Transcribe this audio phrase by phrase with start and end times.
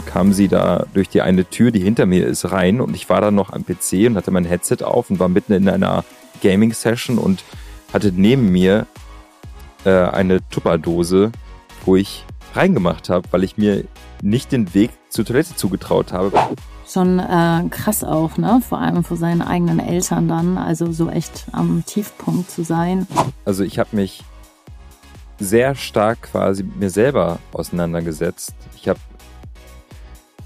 [0.00, 3.08] dann kam sie da durch die eine Tür, die hinter mir ist, rein und ich
[3.08, 6.04] war dann noch am PC und hatte mein Headset auf und war mitten in einer
[6.42, 7.44] Gaming-Session und
[7.92, 8.86] hatte neben mir
[9.84, 11.32] äh, eine Tupperdose,
[11.84, 12.24] wo ich
[12.54, 13.84] reingemacht habe, weil ich mir
[14.22, 16.32] nicht den Weg zur Toilette zugetraut habe.
[16.86, 18.60] Schon äh, krass auch, ne?
[18.66, 23.06] Vor allem vor seinen eigenen Eltern dann, also so echt am Tiefpunkt zu sein.
[23.44, 24.24] Also ich habe mich
[25.38, 28.54] sehr stark quasi mit mir selber auseinandergesetzt.
[28.76, 28.98] Ich habe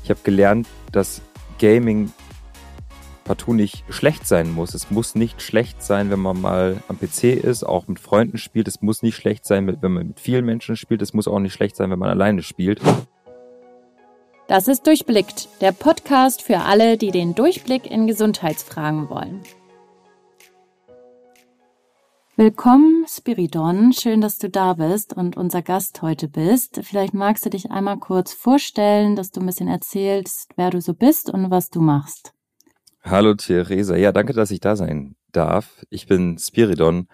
[0.05, 1.23] ich hab gelernt, dass
[1.59, 2.13] Gaming
[3.25, 4.75] partout nicht schlecht sein muss.
[4.75, 8.69] Es muss nicht schlecht sein, wenn man mal am PC ist, auch mit Freunden spielt.
[8.69, 11.01] Es muss nicht schlecht sein, wenn man mit vielen Menschen spielt.
[11.01, 12.83] Es muss auch nicht schlecht sein, wenn man alleine spielt.
[14.47, 19.41] Das ist Durchblickt, der Podcast für alle, die den Durchblick in Gesundheitsfragen wollen.
[22.37, 23.93] Willkommen, Spiridon.
[23.93, 26.80] Schön, dass du da bist und unser Gast heute bist.
[26.82, 30.95] Vielleicht magst du dich einmal kurz vorstellen, dass du ein bisschen erzählst, wer du so
[30.95, 32.35] bist und was du machst.
[33.05, 33.95] Hallo Theresa.
[33.95, 35.85] Ja, danke, dass ich da sein darf.
[35.90, 37.07] Ich bin Spiridon,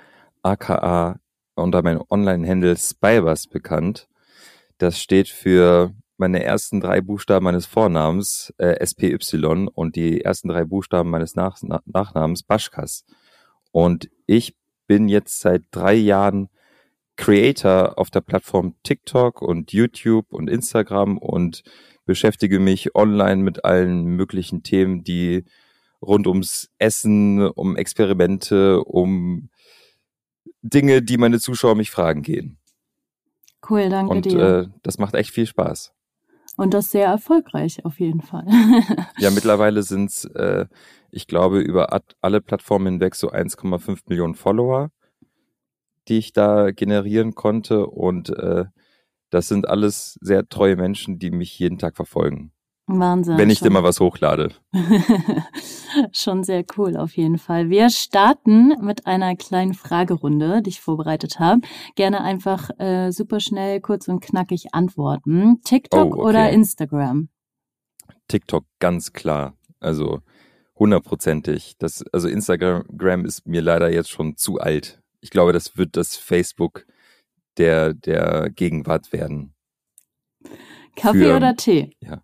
[0.43, 1.21] aka
[1.55, 4.09] unter meinem Online-Handle Spybus bekannt.
[4.79, 10.65] Das steht für meine ersten drei Buchstaben meines Vornamens, äh, SPY, und die ersten drei
[10.65, 13.05] Buchstaben meines Nach Nachnamens, Baschkas.
[13.71, 14.57] Und ich
[14.91, 16.49] bin jetzt seit drei Jahren
[17.15, 21.63] Creator auf der Plattform TikTok und YouTube und Instagram und
[22.07, 25.45] beschäftige mich online mit allen möglichen Themen, die
[26.03, 29.51] rund ums Essen, um Experimente, um
[30.61, 32.59] Dinge, die meine Zuschauer mich fragen gehen.
[33.69, 34.41] Cool, danke und, dir.
[34.41, 35.93] Äh, das macht echt viel Spaß.
[36.61, 38.45] Und das sehr erfolgreich auf jeden Fall.
[39.17, 40.67] ja, mittlerweile sind es, äh,
[41.11, 44.91] ich glaube, über alle Plattformen hinweg so 1,5 Millionen Follower,
[46.07, 47.87] die ich da generieren konnte.
[47.87, 48.67] Und äh,
[49.31, 52.53] das sind alles sehr treue Menschen, die mich jeden Tag verfolgen.
[52.99, 53.39] Wahnsinn.
[53.39, 53.69] Wenn ich schon.
[53.69, 54.53] immer was hochlade.
[56.13, 57.71] schon sehr cool auf jeden Fall.
[57.71, 61.61] Wir starten mit einer kleinen Fragerunde, die ich vorbereitet habe.
[61.95, 65.61] Gerne einfach äh, super schnell, kurz und knackig antworten.
[65.63, 66.29] TikTok oh, okay.
[66.29, 67.29] oder Instagram?
[68.29, 69.55] TikTok, ganz klar.
[69.81, 70.21] Also
[70.79, 71.77] hundertprozentig.
[71.79, 75.01] Das, also Instagram ist mir leider jetzt schon zu alt.
[75.21, 76.87] Ich glaube, das wird das Facebook
[77.59, 79.55] der, der Gegenwart werden.
[80.97, 81.97] Kaffee Für, oder Tee?
[82.01, 82.23] Ja.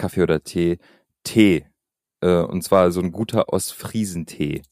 [0.00, 0.78] Kaffee oder Tee.
[1.24, 1.66] Tee.
[2.22, 4.62] Äh, und zwar so ein guter Ostfriesentee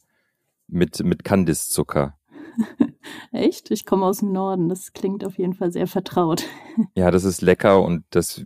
[0.66, 2.18] mit, mit Kandiszucker.
[3.32, 3.70] Echt?
[3.70, 4.70] Ich komme aus dem Norden.
[4.70, 6.44] Das klingt auf jeden Fall sehr vertraut.
[6.94, 8.44] ja, das ist lecker und das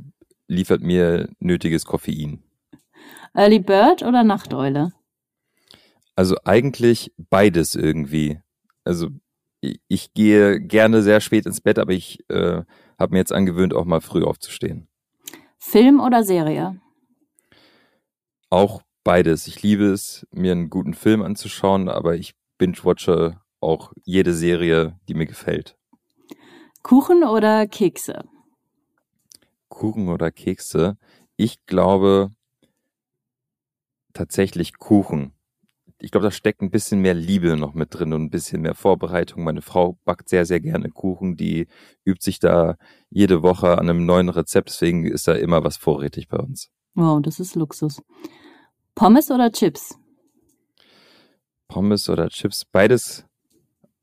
[0.48, 2.42] liefert mir nötiges Koffein.
[3.32, 4.92] Early Bird oder Nachteule?
[6.16, 8.40] Also eigentlich beides irgendwie.
[8.84, 9.08] Also
[9.60, 12.64] ich, ich gehe gerne sehr spät ins Bett, aber ich äh,
[12.98, 14.88] habe mir jetzt angewöhnt, auch mal früh aufzustehen.
[15.64, 16.80] Film oder Serie?
[18.50, 19.46] Auch beides.
[19.46, 25.14] Ich liebe es, mir einen guten Film anzuschauen, aber ich binge-watche auch jede Serie, die
[25.14, 25.78] mir gefällt.
[26.82, 28.24] Kuchen oder Kekse?
[29.68, 30.98] Kuchen oder Kekse?
[31.36, 32.32] Ich glaube
[34.12, 35.32] tatsächlich Kuchen.
[36.02, 38.74] Ich glaube, da steckt ein bisschen mehr Liebe noch mit drin und ein bisschen mehr
[38.74, 39.44] Vorbereitung.
[39.44, 41.36] Meine Frau backt sehr, sehr gerne Kuchen.
[41.36, 41.68] Die
[42.04, 42.76] übt sich da
[43.08, 44.68] jede Woche an einem neuen Rezept.
[44.68, 46.70] Deswegen ist da immer was vorrätig bei uns.
[46.94, 48.02] Wow, das ist Luxus.
[48.96, 49.96] Pommes oder Chips?
[51.68, 53.24] Pommes oder Chips, beides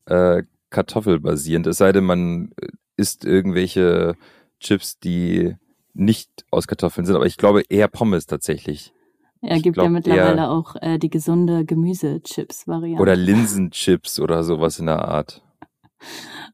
[0.06, 1.66] äh, kartoffelbasierend.
[1.66, 4.16] Es sei denn, man äh, isst irgendwelche
[4.58, 5.54] Chips, die
[5.92, 7.14] nicht aus Kartoffeln sind.
[7.14, 8.94] Aber ich glaube eher Pommes tatsächlich.
[9.42, 13.00] Ja, gibt glaub, ja mittlerweile auch äh, die gesunde Gemüsechips-Variante.
[13.00, 15.42] Oder Linsenchips oder sowas in der Art.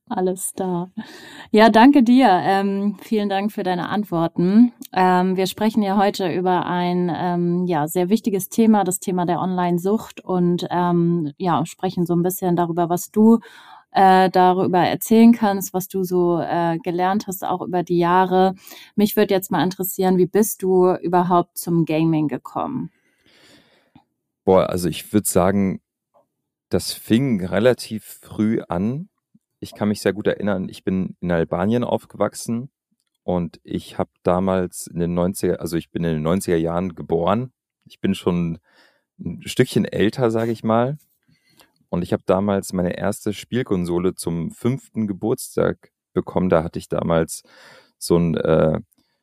[0.08, 0.88] Alles da.
[1.50, 2.28] Ja, danke dir.
[2.30, 4.72] Ähm, vielen Dank für deine Antworten.
[4.92, 9.40] Ähm, wir sprechen ja heute über ein ähm, ja sehr wichtiges Thema, das Thema der
[9.40, 13.40] Online-Sucht und ähm, ja sprechen so ein bisschen darüber, was du
[13.96, 18.54] äh, darüber erzählen kannst, was du so äh, gelernt hast, auch über die Jahre.
[18.94, 22.90] Mich würde jetzt mal interessieren, wie bist du überhaupt zum Gaming gekommen?
[24.44, 25.80] Boah, also ich würde sagen,
[26.68, 29.08] das fing relativ früh an.
[29.60, 32.68] Ich kann mich sehr gut erinnern, ich bin in Albanien aufgewachsen
[33.22, 37.50] und ich habe damals in den 90er, also ich bin in den 90er Jahren geboren.
[37.86, 38.58] Ich bin schon
[39.18, 40.98] ein Stückchen älter, sage ich mal.
[41.88, 46.48] Und ich habe damals meine erste Spielkonsole zum fünften Geburtstag bekommen.
[46.48, 47.42] Da hatte ich damals
[47.98, 48.80] so, ein, äh,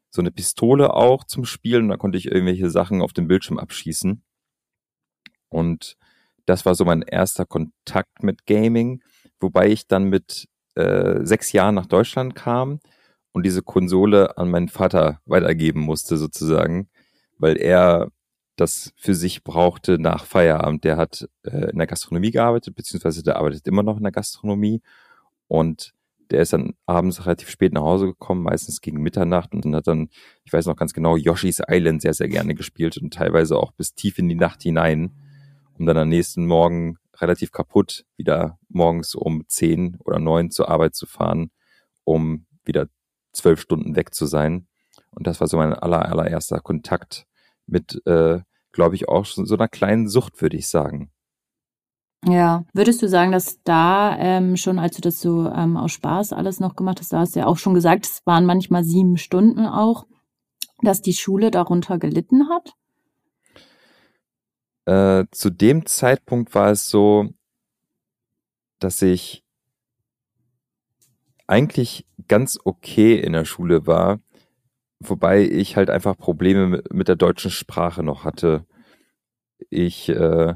[0.09, 1.89] so eine Pistole auch zum Spielen.
[1.89, 4.23] Da konnte ich irgendwelche Sachen auf dem Bildschirm abschießen.
[5.49, 5.97] Und
[6.45, 9.01] das war so mein erster Kontakt mit Gaming,
[9.39, 12.79] wobei ich dann mit äh, sechs Jahren nach Deutschland kam
[13.31, 16.89] und diese Konsole an meinen Vater weitergeben musste sozusagen,
[17.37, 18.09] weil er
[18.55, 20.83] das für sich brauchte nach Feierabend.
[20.83, 24.81] Der hat äh, in der Gastronomie gearbeitet, beziehungsweise der arbeitet immer noch in der Gastronomie
[25.47, 25.93] und
[26.29, 30.09] der ist dann abends relativ spät nach Hause gekommen, meistens gegen Mitternacht und hat dann,
[30.43, 33.93] ich weiß noch ganz genau, Yoshi's Island sehr, sehr gerne gespielt und teilweise auch bis
[33.93, 35.11] tief in die Nacht hinein,
[35.77, 40.95] um dann am nächsten Morgen relativ kaputt wieder morgens um zehn oder neun zur Arbeit
[40.95, 41.51] zu fahren,
[42.03, 42.87] um wieder
[43.31, 44.67] zwölf Stunden weg zu sein.
[45.11, 47.27] Und das war so mein aller, allererster Kontakt
[47.67, 48.39] mit, äh,
[48.71, 51.11] glaube ich, auch so einer kleinen Sucht, würde ich sagen.
[52.25, 56.31] Ja, würdest du sagen, dass da ähm, schon, als du das so ähm, aus Spaß
[56.31, 59.17] alles noch gemacht hast, da hast du ja auch schon gesagt, es waren manchmal sieben
[59.17, 60.05] Stunden auch,
[60.81, 62.73] dass die Schule darunter gelitten hat?
[64.85, 67.29] Äh, zu dem Zeitpunkt war es so,
[68.79, 69.43] dass ich
[71.47, 74.19] eigentlich ganz okay in der Schule war,
[75.09, 78.65] wobei ich halt einfach Probleme mit der deutschen Sprache noch hatte.
[79.69, 80.55] Ich äh,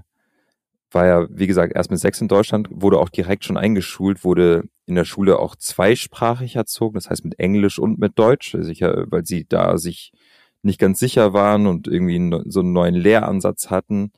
[0.91, 4.63] war ja, wie gesagt, erst mit sechs in Deutschland, wurde auch direkt schon eingeschult, wurde
[4.85, 9.25] in der Schule auch zweisprachig erzogen, das heißt mit Englisch und mit Deutsch, sicher, weil
[9.25, 10.11] sie da sich
[10.61, 14.11] nicht ganz sicher waren und irgendwie so einen neuen Lehransatz hatten.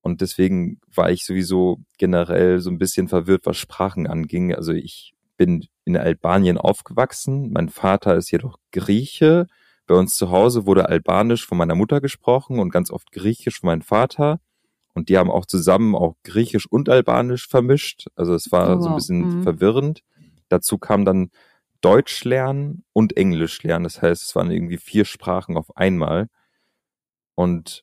[0.00, 4.54] Und deswegen war ich sowieso generell so ein bisschen verwirrt, was Sprachen anging.
[4.54, 7.50] Also ich bin in Albanien aufgewachsen.
[7.50, 9.46] Mein Vater ist jedoch Grieche.
[9.86, 13.68] Bei uns zu Hause wurde Albanisch von meiner Mutter gesprochen und ganz oft Griechisch von
[13.68, 14.38] meinem Vater.
[14.92, 18.08] Und die haben auch zusammen auch Griechisch und Albanisch vermischt.
[18.16, 19.42] Also es war oh, so ein bisschen mhm.
[19.42, 20.02] verwirrend.
[20.50, 21.30] Dazu kam dann
[21.80, 23.84] Deutsch lernen und Englisch lernen.
[23.84, 26.28] Das heißt, es waren irgendwie vier Sprachen auf einmal.
[27.34, 27.82] Und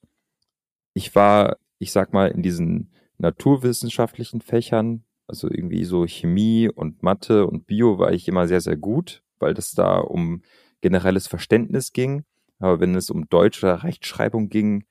[0.94, 7.46] ich war, ich sag mal, in diesen naturwissenschaftlichen Fächern also irgendwie so Chemie und Mathe
[7.46, 10.42] und Bio war ich immer sehr, sehr gut, weil das da um
[10.82, 12.24] generelles Verständnis ging.
[12.60, 14.86] Aber wenn es um Deutsch oder Rechtschreibung ging,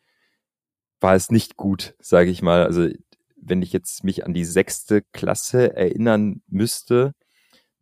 [1.01, 2.65] war es nicht gut, sage ich mal.
[2.65, 2.89] Also
[3.37, 7.13] wenn ich jetzt mich an die sechste Klasse erinnern müsste,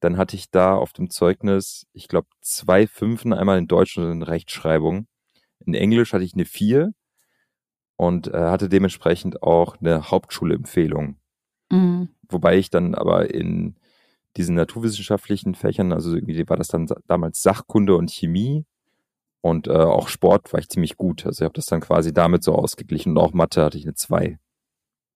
[0.01, 4.11] dann hatte ich da auf dem Zeugnis, ich glaube, zwei Fünfen, einmal in Deutsch und
[4.11, 5.07] in Rechtschreibung.
[5.61, 6.93] In Englisch hatte ich eine Vier
[7.97, 11.17] und äh, hatte dementsprechend auch eine Hauptschulempfehlung.
[11.75, 12.09] Mhm.
[12.29, 13.77] Wobei ich dann aber in
[14.37, 18.65] diesen naturwissenschaftlichen Fächern, also irgendwie war das dann damals Sachkunde und Chemie
[19.41, 21.27] und äh, auch Sport war ich ziemlich gut.
[21.27, 23.95] Also ich habe das dann quasi damit so ausgeglichen und auch Mathe hatte ich eine
[23.95, 24.39] 2.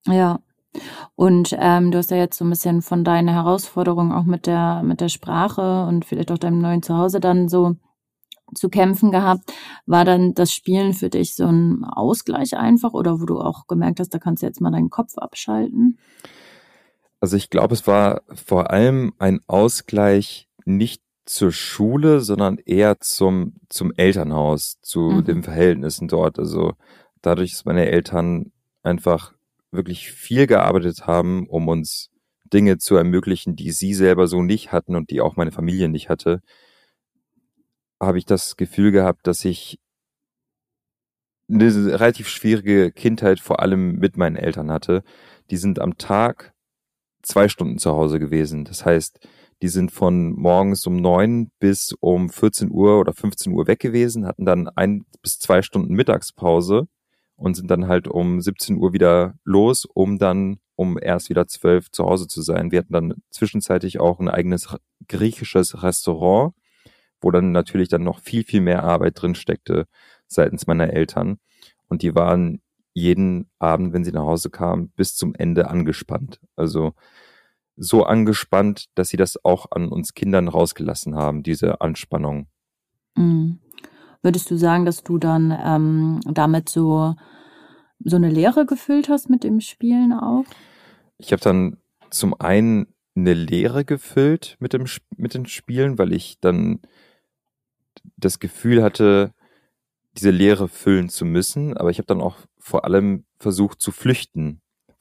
[0.07, 0.41] Ja.
[1.17, 4.83] Und ähm, du hast ja jetzt so ein bisschen von deinen Herausforderungen auch mit der,
[4.85, 7.77] mit der Sprache und vielleicht auch deinem neuen Zuhause dann so
[8.55, 9.53] zu kämpfen gehabt.
[9.87, 14.01] War dann das Spielen für dich so ein Ausgleich einfach oder wo du auch gemerkt
[14.01, 15.99] hast, da kannst du jetzt mal deinen Kopf abschalten?
[17.21, 23.55] Also ich glaube, es war vor allem ein Ausgleich nicht zur Schule, sondern eher zum,
[23.69, 25.25] zum Elternhaus, zu mhm.
[25.25, 26.39] den Verhältnissen dort.
[26.39, 26.75] Also
[27.21, 29.35] dadurch, dass meine Eltern einfach
[29.71, 32.11] wirklich viel gearbeitet haben, um uns
[32.53, 36.09] Dinge zu ermöglichen, die sie selber so nicht hatten und die auch meine Familie nicht
[36.09, 36.41] hatte,
[38.01, 39.79] habe ich das Gefühl gehabt, dass ich
[41.51, 41.67] eine
[41.99, 45.03] relativ schwierige Kindheit vor allem mit meinen Eltern hatte.
[45.51, 46.55] Die sind am Tag
[47.29, 48.65] zwei Stunden zu Hause gewesen.
[48.65, 49.21] Das heißt,
[49.63, 54.27] die sind von morgens um neun bis um 14 Uhr oder 15 Uhr weg gewesen,
[54.27, 56.89] hatten dann ein bis zwei Stunden Mittagspause
[57.37, 61.91] und sind dann halt um 17 Uhr wieder los, um dann um erst wieder zwölf
[61.91, 62.71] zu Hause zu sein.
[62.71, 64.69] Wir hatten dann zwischenzeitlich auch ein eigenes
[65.09, 66.55] griechisches Restaurant,
[67.21, 69.87] wo dann natürlich dann noch viel, viel mehr Arbeit drin steckte
[70.29, 71.39] seitens meiner Eltern.
[71.89, 72.61] Und die waren
[72.93, 76.41] jeden Abend, wenn sie nach Hause kam, bis zum Ende angespannt.
[76.55, 76.93] Also
[77.79, 82.49] so angespannt, dass sie das auch an uns Kindern rausgelassen haben, diese Anspannung.
[83.17, 83.61] Mhm.
[84.23, 87.15] Würdest du sagen, dass du dann ähm, damit so,
[88.05, 90.45] so eine Lehre gefüllt hast mit dem Spielen auch?
[91.19, 91.79] Ich habe dann
[92.11, 96.81] zum einen eine Lehre gefüllt mit, dem, mit den Spielen, weil ich dann
[98.17, 99.33] das Gefühl hatte,
[100.17, 101.77] diese Lehre füllen zu müssen.
[101.77, 104.61] Aber ich habe dann auch vor allem versucht zu flüchten.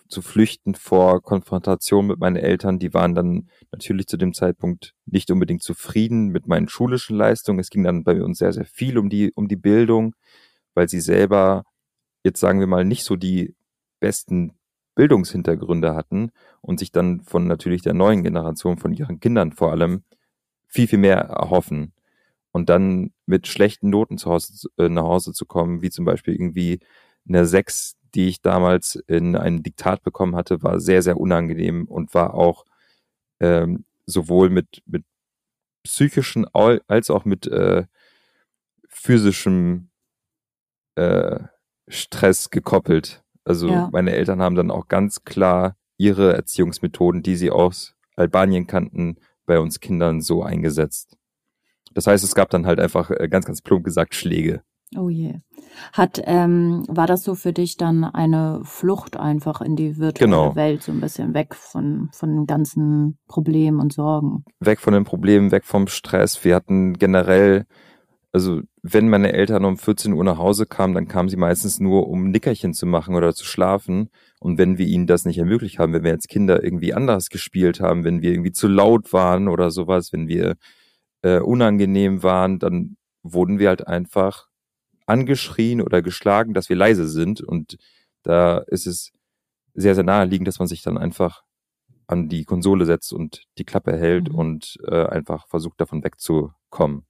[0.09, 2.79] Zu flüchten vor Konfrontation mit meinen Eltern.
[2.79, 7.59] Die waren dann natürlich zu dem Zeitpunkt nicht unbedingt zufrieden mit meinen schulischen Leistungen.
[7.59, 10.15] Es ging dann bei uns sehr, sehr viel um die, um die Bildung,
[10.73, 11.63] weil sie selber,
[12.23, 13.55] jetzt sagen wir mal, nicht so die
[13.99, 14.53] besten
[14.95, 20.03] Bildungshintergründe hatten und sich dann von natürlich der neuen Generation, von ihren Kindern vor allem,
[20.67, 21.93] viel, viel mehr erhoffen
[22.51, 26.33] und dann mit schlechten Noten zu Hause, äh, nach Hause zu kommen, wie zum Beispiel
[26.33, 26.79] irgendwie
[27.27, 32.13] eine 6, die ich damals in einem Diktat bekommen hatte, war sehr, sehr unangenehm und
[32.13, 32.65] war auch
[33.39, 35.03] ähm, sowohl mit, mit
[35.83, 37.85] psychischen als auch mit äh,
[38.89, 39.89] physischem
[40.95, 41.39] äh,
[41.87, 43.23] Stress gekoppelt.
[43.43, 43.89] Also ja.
[43.91, 49.59] meine Eltern haben dann auch ganz klar ihre Erziehungsmethoden, die sie aus Albanien kannten, bei
[49.59, 51.17] uns Kindern so eingesetzt.
[51.93, 54.61] Das heißt, es gab dann halt einfach äh, ganz, ganz plump gesagt Schläge.
[54.95, 55.35] Oh je.
[55.91, 60.55] Hat, ähm, war das so für dich dann eine Flucht einfach in die virtuelle genau.
[60.55, 64.45] Welt, so ein bisschen weg von, von den ganzen Problemen und Sorgen?
[64.59, 66.45] Weg von den Problemen, weg vom Stress.
[66.45, 67.65] Wir hatten generell,
[68.31, 72.07] also wenn meine Eltern um 14 Uhr nach Hause kamen, dann kamen sie meistens nur,
[72.07, 74.09] um Nickerchen zu machen oder zu schlafen.
[74.39, 77.81] Und wenn wir ihnen das nicht ermöglicht haben, wenn wir als Kinder irgendwie anders gespielt
[77.81, 80.55] haben, wenn wir irgendwie zu laut waren oder sowas, wenn wir
[81.23, 84.47] äh, unangenehm waren, dann wurden wir halt einfach
[85.07, 87.41] angeschrien oder geschlagen, dass wir leise sind.
[87.41, 87.77] Und
[88.23, 89.11] da ist es
[89.73, 91.43] sehr, sehr naheliegend, dass man sich dann einfach
[92.07, 94.35] an die Konsole setzt und die Klappe hält mhm.
[94.35, 97.05] und äh, einfach versucht, davon wegzukommen.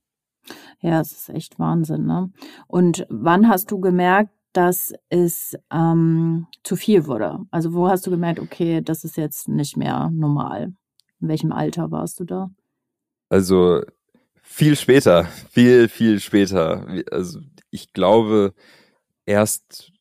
[0.79, 2.05] Ja, es ist echt Wahnsinn.
[2.05, 2.31] Ne?
[2.67, 7.39] Und wann hast du gemerkt, dass es ähm, zu viel wurde?
[7.51, 10.73] Also wo hast du gemerkt, okay, das ist jetzt nicht mehr normal?
[11.19, 12.49] In welchem Alter warst du da?
[13.29, 13.81] Also
[14.47, 16.87] viel später, viel, viel später.
[17.11, 18.53] Also ich glaube,
[19.25, 19.91] erst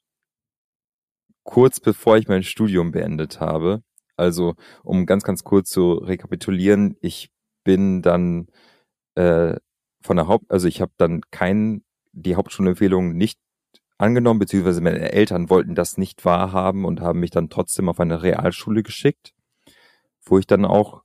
[1.42, 3.82] kurz bevor ich mein Studium beendet habe.
[4.16, 7.30] Also, um ganz, ganz kurz zu rekapitulieren, ich
[7.64, 8.46] bin dann
[9.14, 9.56] äh,
[10.00, 13.38] von der Haupt, also ich habe dann kein, die Hauptschulempfehlung nicht
[13.98, 18.22] angenommen, beziehungsweise meine Eltern wollten das nicht wahrhaben und haben mich dann trotzdem auf eine
[18.22, 19.34] Realschule geschickt,
[20.24, 21.02] wo ich dann auch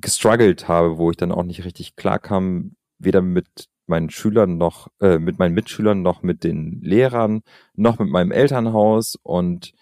[0.00, 4.88] gestruggelt habe, wo ich dann auch nicht richtig klar kam, weder mit meinen Schülern noch,
[5.00, 7.42] äh, mit meinen Mitschülern noch mit den Lehrern,
[7.74, 9.72] noch mit meinem Elternhaus und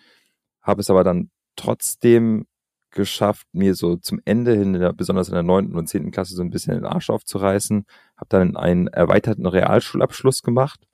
[0.62, 2.46] habe es aber dann trotzdem
[2.90, 6.34] geschafft, mir so zum Ende hin, in der, besonders in der neunten und zehnten Klasse,
[6.34, 7.84] so ein bisschen den Arsch aufzureißen.
[8.16, 10.88] Habe dann einen erweiterten Realschulabschluss gemacht,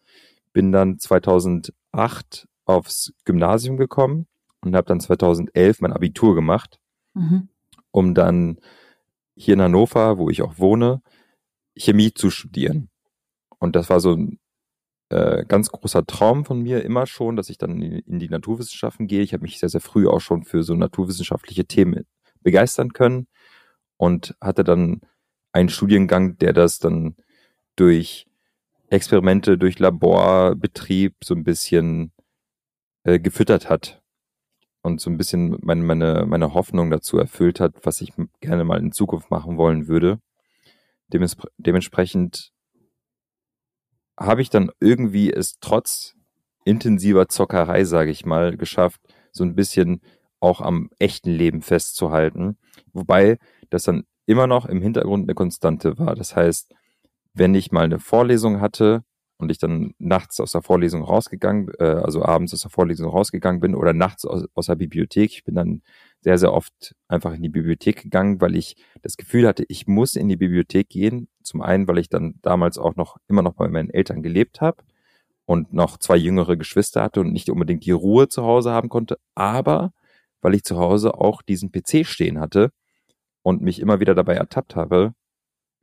[0.52, 4.26] bin dann 2008 aufs Gymnasium gekommen
[4.60, 6.80] und habe dann 2011 mein Abitur gemacht,
[7.14, 7.48] mhm.
[7.90, 8.58] um dann
[9.36, 11.02] hier in Hannover, wo ich auch wohne,
[11.76, 12.90] Chemie zu studieren.
[13.58, 14.38] Und das war so ein
[15.10, 19.06] äh, ganz großer Traum von mir immer schon, dass ich dann in, in die Naturwissenschaften
[19.06, 19.22] gehe.
[19.22, 22.04] Ich habe mich sehr, sehr früh auch schon für so naturwissenschaftliche Themen
[22.42, 23.26] begeistern können
[23.96, 25.00] und hatte dann
[25.52, 27.16] einen Studiengang, der das dann
[27.76, 28.26] durch
[28.88, 32.12] Experimente, durch Laborbetrieb so ein bisschen
[33.04, 34.03] äh, gefüttert hat
[34.84, 38.78] und so ein bisschen meine, meine, meine Hoffnung dazu erfüllt hat, was ich gerne mal
[38.78, 40.18] in Zukunft machen wollen würde.
[41.08, 42.52] Dementsprechend
[44.18, 46.14] habe ich dann irgendwie es trotz
[46.64, 49.00] intensiver Zockerei, sage ich mal, geschafft,
[49.32, 50.02] so ein bisschen
[50.38, 52.58] auch am echten Leben festzuhalten.
[52.92, 53.38] Wobei
[53.70, 56.14] das dann immer noch im Hintergrund eine Konstante war.
[56.14, 56.74] Das heißt,
[57.32, 59.02] wenn ich mal eine Vorlesung hatte
[59.36, 63.60] und ich dann nachts aus der Vorlesung rausgegangen, äh, also abends aus der Vorlesung rausgegangen
[63.60, 65.82] bin oder nachts aus, aus der Bibliothek, ich bin dann
[66.20, 70.16] sehr, sehr oft einfach in die Bibliothek gegangen, weil ich das Gefühl hatte, ich muss
[70.16, 71.28] in die Bibliothek gehen.
[71.42, 74.82] Zum einen, weil ich dann damals auch noch immer noch bei meinen Eltern gelebt habe
[75.44, 79.18] und noch zwei jüngere Geschwister hatte und nicht unbedingt die Ruhe zu Hause haben konnte,
[79.34, 79.92] aber
[80.40, 82.70] weil ich zu Hause auch diesen PC stehen hatte
[83.42, 85.14] und mich immer wieder dabei ertappt habe,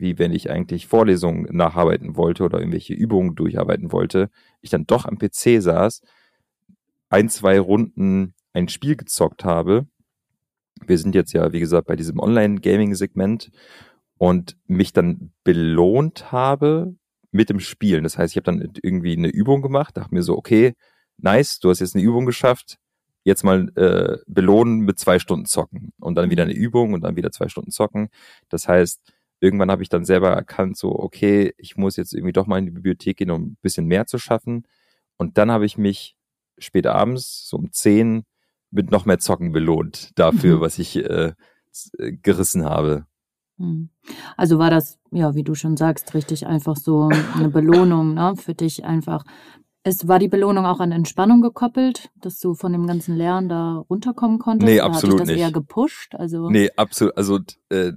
[0.02, 4.30] wie wenn ich eigentlich Vorlesungen nacharbeiten wollte oder irgendwelche Übungen durcharbeiten wollte,
[4.62, 6.02] ich dann doch am PC saß,
[7.10, 9.88] ein, zwei Runden ein Spiel gezockt habe
[10.88, 13.52] wir sind jetzt ja, wie gesagt, bei diesem Online-Gaming-Segment
[14.18, 16.96] und mich dann belohnt habe
[17.32, 18.04] mit dem Spielen.
[18.04, 20.74] Das heißt, ich habe dann irgendwie eine Übung gemacht, dachte mir so, okay,
[21.18, 22.78] nice, du hast jetzt eine Übung geschafft,
[23.24, 27.16] jetzt mal äh, belohnen mit zwei Stunden zocken und dann wieder eine Übung und dann
[27.16, 28.10] wieder zwei Stunden zocken.
[28.50, 29.02] Das heißt,
[29.42, 32.66] irgendwann habe ich dann selber erkannt, so, okay, ich muss jetzt irgendwie doch mal in
[32.66, 34.68] die Bibliothek gehen, um ein bisschen mehr zu schaffen.
[35.18, 36.16] Und dann habe ich mich
[36.58, 38.24] spät abends, so um zehn,
[38.70, 40.62] mit noch mehr Zocken belohnt dafür, mhm.
[40.62, 41.34] was ich äh,
[41.98, 43.06] äh, gerissen habe.
[43.58, 43.90] Mhm.
[44.38, 48.54] Also war das, ja, wie du schon sagst, richtig einfach so eine Belohnung ne, für
[48.54, 49.24] dich einfach.
[49.84, 53.84] Es war die Belohnung auch an Entspannung gekoppelt, dass du von dem ganzen Lernen da
[53.90, 54.72] runterkommen konntest?
[54.72, 55.40] Nee, absolut hat dich das nicht.
[55.40, 56.14] eher gepusht?
[56.16, 57.18] Also nee, absolut.
[57.18, 57.94] Also äh,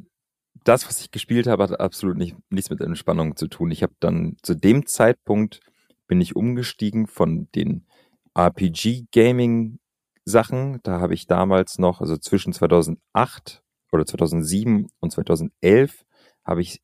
[0.65, 3.71] das, was ich gespielt habe, hat absolut nicht, nichts mit Entspannung zu tun.
[3.71, 5.61] Ich habe dann zu dem Zeitpunkt
[6.07, 7.87] bin ich umgestiegen von den
[8.35, 9.79] RPG-Gaming
[10.25, 10.81] Sachen.
[10.83, 16.05] Da habe ich damals noch, also zwischen 2008 oder 2007 und 2011
[16.45, 16.81] habe ich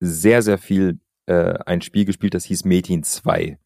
[0.00, 3.58] sehr, sehr viel äh, ein Spiel gespielt, das hieß Metin 2.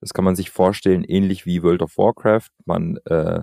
[0.00, 2.50] Das kann man sich vorstellen, ähnlich wie World of Warcraft.
[2.64, 3.42] Man äh,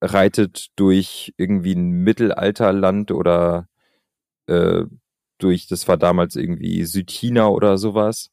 [0.00, 3.68] reitet durch irgendwie ein Mittelalterland oder
[4.46, 4.84] äh,
[5.38, 8.30] durch, das war damals irgendwie Südchina oder sowas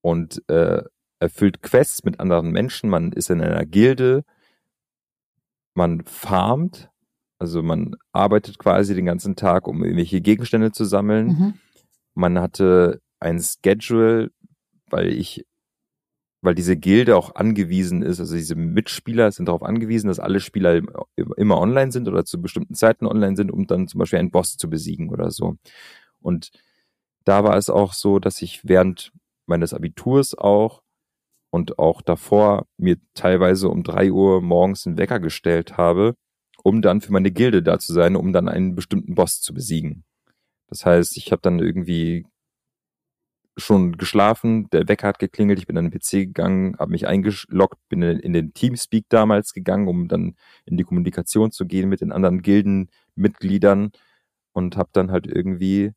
[0.00, 0.82] und äh,
[1.20, 4.24] erfüllt Quests mit anderen Menschen, man ist in einer Gilde,
[5.74, 6.90] man farmt,
[7.38, 11.26] also man arbeitet quasi den ganzen Tag, um irgendwelche Gegenstände zu sammeln.
[11.26, 11.54] Mhm.
[12.14, 14.30] Man hatte ein Schedule,
[14.90, 15.44] weil ich,
[16.42, 20.82] weil diese Gilde auch angewiesen ist, also diese Mitspieler sind darauf angewiesen, dass alle Spieler
[21.36, 24.56] immer online sind oder zu bestimmten Zeiten online sind, um dann zum Beispiel einen Boss
[24.56, 25.56] zu besiegen oder so.
[26.20, 26.50] Und
[27.24, 29.12] da war es auch so, dass ich während
[29.46, 30.82] meines Abiturs auch
[31.50, 36.14] und auch davor mir teilweise um drei Uhr morgens einen Wecker gestellt habe,
[36.64, 40.04] um dann für meine Gilde da zu sein, um dann einen bestimmten Boss zu besiegen.
[40.68, 42.26] Das heißt, ich habe dann irgendwie
[43.56, 47.78] schon geschlafen, der Wecker hat geklingelt, ich bin an den PC gegangen, habe mich eingeloggt,
[47.88, 52.12] bin in den Teamspeak damals gegangen, um dann in die Kommunikation zu gehen mit den
[52.12, 53.92] anderen Gildenmitgliedern
[54.52, 55.92] und habe dann halt irgendwie,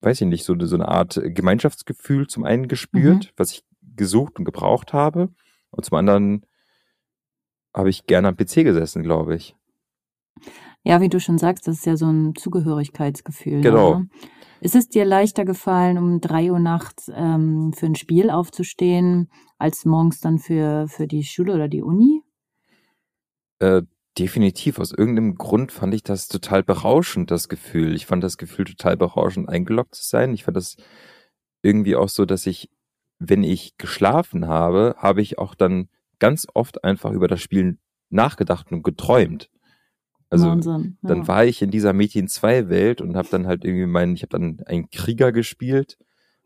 [0.00, 3.30] weiß ich nicht, so, so eine Art Gemeinschaftsgefühl zum einen gespürt, mhm.
[3.36, 3.64] was ich
[3.96, 5.28] gesucht und gebraucht habe
[5.70, 6.46] und zum anderen
[7.74, 9.56] habe ich gerne am PC gesessen, glaube ich.
[10.84, 13.62] Ja, wie du schon sagst, das ist ja so ein Zugehörigkeitsgefühl.
[13.62, 14.00] Genau.
[14.00, 14.08] Ne?
[14.60, 19.84] Ist es dir leichter gefallen, um drei Uhr nachts ähm, für ein Spiel aufzustehen, als
[19.84, 22.22] morgens dann für, für die Schule oder die Uni?
[23.58, 23.82] Äh,
[24.18, 24.78] definitiv.
[24.78, 27.94] Aus irgendeinem Grund fand ich das total berauschend, das Gefühl.
[27.94, 30.34] Ich fand das Gefühl total berauschend, eingeloggt zu sein.
[30.34, 30.76] Ich fand das
[31.62, 32.68] irgendwie auch so, dass ich,
[33.18, 35.88] wenn ich geschlafen habe, habe ich auch dann
[36.18, 37.78] ganz oft einfach über das Spiel
[38.10, 39.50] nachgedacht und geträumt.
[40.30, 41.08] Also Wahnsinn, ja.
[41.08, 44.22] dann war ich in dieser Mädchen 2 Welt und habe dann halt irgendwie meinen, ich
[44.22, 45.98] habe dann einen Krieger gespielt,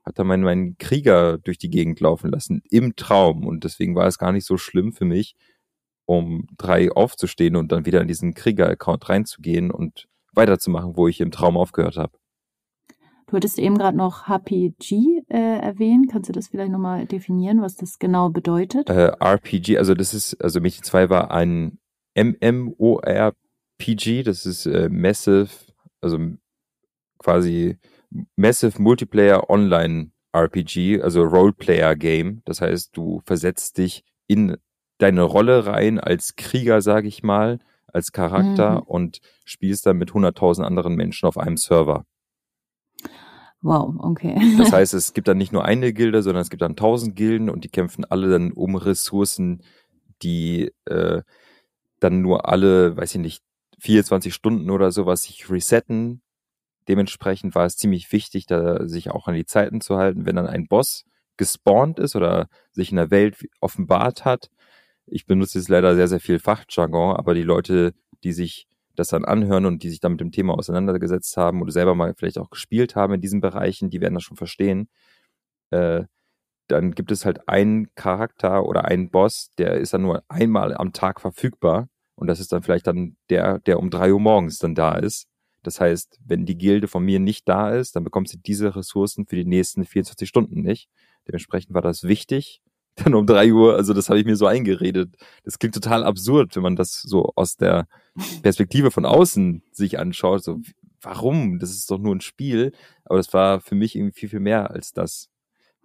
[0.04, 4.06] habe dann meinen, meinen Krieger durch die Gegend laufen lassen im Traum und deswegen war
[4.06, 5.36] es gar nicht so schlimm für mich,
[6.06, 11.30] um drei aufzustehen und dann wieder in diesen Krieger-Account reinzugehen und weiterzumachen, wo ich im
[11.30, 12.12] Traum aufgehört habe.
[13.26, 16.10] Du hattest eben gerade noch HPG äh, erwähnt.
[16.10, 18.88] Kannst du das vielleicht nochmal definieren, was das genau bedeutet?
[18.88, 21.78] Äh, RPG, also das ist, also Mädchen 2 war ein
[22.16, 23.36] MMORPG
[23.78, 25.48] PG, das ist äh, Massive,
[26.00, 26.18] also
[27.18, 27.78] quasi
[28.36, 32.42] Massive Multiplayer Online RPG, also Roleplayer Game.
[32.44, 34.56] Das heißt, du versetzt dich in
[34.98, 38.86] deine Rolle rein als Krieger, sage ich mal, als Charakter mhm.
[38.86, 42.04] und spielst dann mit 100.000 anderen Menschen auf einem Server.
[43.60, 44.36] Wow, okay.
[44.58, 47.50] das heißt, es gibt dann nicht nur eine Gilde, sondern es gibt dann 1000 Gilden
[47.50, 49.62] und die kämpfen alle dann um Ressourcen,
[50.22, 51.22] die äh,
[52.00, 53.42] dann nur alle, weiß ich nicht,
[53.80, 56.22] 24 Stunden oder sowas sich resetten.
[56.88, 60.46] Dementsprechend war es ziemlich wichtig, da sich auch an die Zeiten zu halten, wenn dann
[60.46, 61.04] ein Boss
[61.36, 64.50] gespawnt ist oder sich in der Welt offenbart hat.
[65.06, 69.24] Ich benutze jetzt leider sehr, sehr viel Fachjargon, aber die Leute, die sich das dann
[69.24, 72.50] anhören und die sich dann mit dem Thema auseinandergesetzt haben oder selber mal vielleicht auch
[72.50, 74.88] gespielt haben in diesen Bereichen, die werden das schon verstehen.
[75.70, 76.04] Äh,
[76.68, 80.92] dann gibt es halt einen Charakter oder einen Boss, der ist dann nur einmal am
[80.92, 81.88] Tag verfügbar
[82.18, 85.28] und das ist dann vielleicht dann der, der um drei Uhr morgens dann da ist.
[85.62, 89.26] Das heißt, wenn die Gilde von mir nicht da ist, dann bekommt sie diese Ressourcen
[89.26, 90.88] für die nächsten 24 Stunden nicht.
[91.26, 92.60] Dementsprechend war das wichtig.
[92.96, 95.14] Dann um drei Uhr, also das habe ich mir so eingeredet.
[95.44, 97.86] Das klingt total absurd, wenn man das so aus der
[98.42, 100.42] Perspektive von außen sich anschaut.
[100.42, 100.58] So,
[101.00, 101.60] warum?
[101.60, 102.72] Das ist doch nur ein Spiel.
[103.04, 105.28] Aber das war für mich irgendwie viel, viel mehr als das.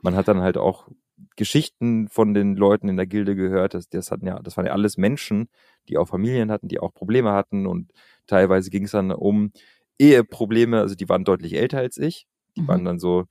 [0.02, 0.88] Man hat dann halt auch
[1.36, 3.74] Geschichten von den Leuten in der Gilde gehört.
[3.74, 5.50] Das, das hatten ja, das waren ja alles Menschen,
[5.90, 7.92] die auch Familien hatten, die auch Probleme hatten und
[8.28, 9.52] teilweise ging es dann um
[10.00, 10.80] Eheprobleme.
[10.80, 12.28] Also die waren deutlich älter als ich.
[12.56, 12.68] Die mhm.
[12.68, 13.26] waren dann so,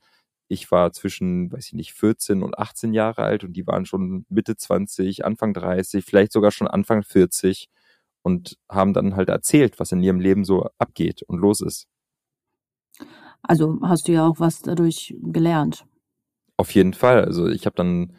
[0.48, 4.26] ich war zwischen, weiß ich nicht, 14 und 18 Jahre alt und die waren schon
[4.28, 7.68] Mitte 20, Anfang 30, vielleicht sogar schon Anfang 40
[8.22, 11.88] und haben dann halt erzählt, was in ihrem Leben so abgeht und los ist.
[13.42, 15.84] Also hast du ja auch was dadurch gelernt.
[16.62, 17.24] Auf jeden Fall.
[17.24, 18.12] Also ich habe dann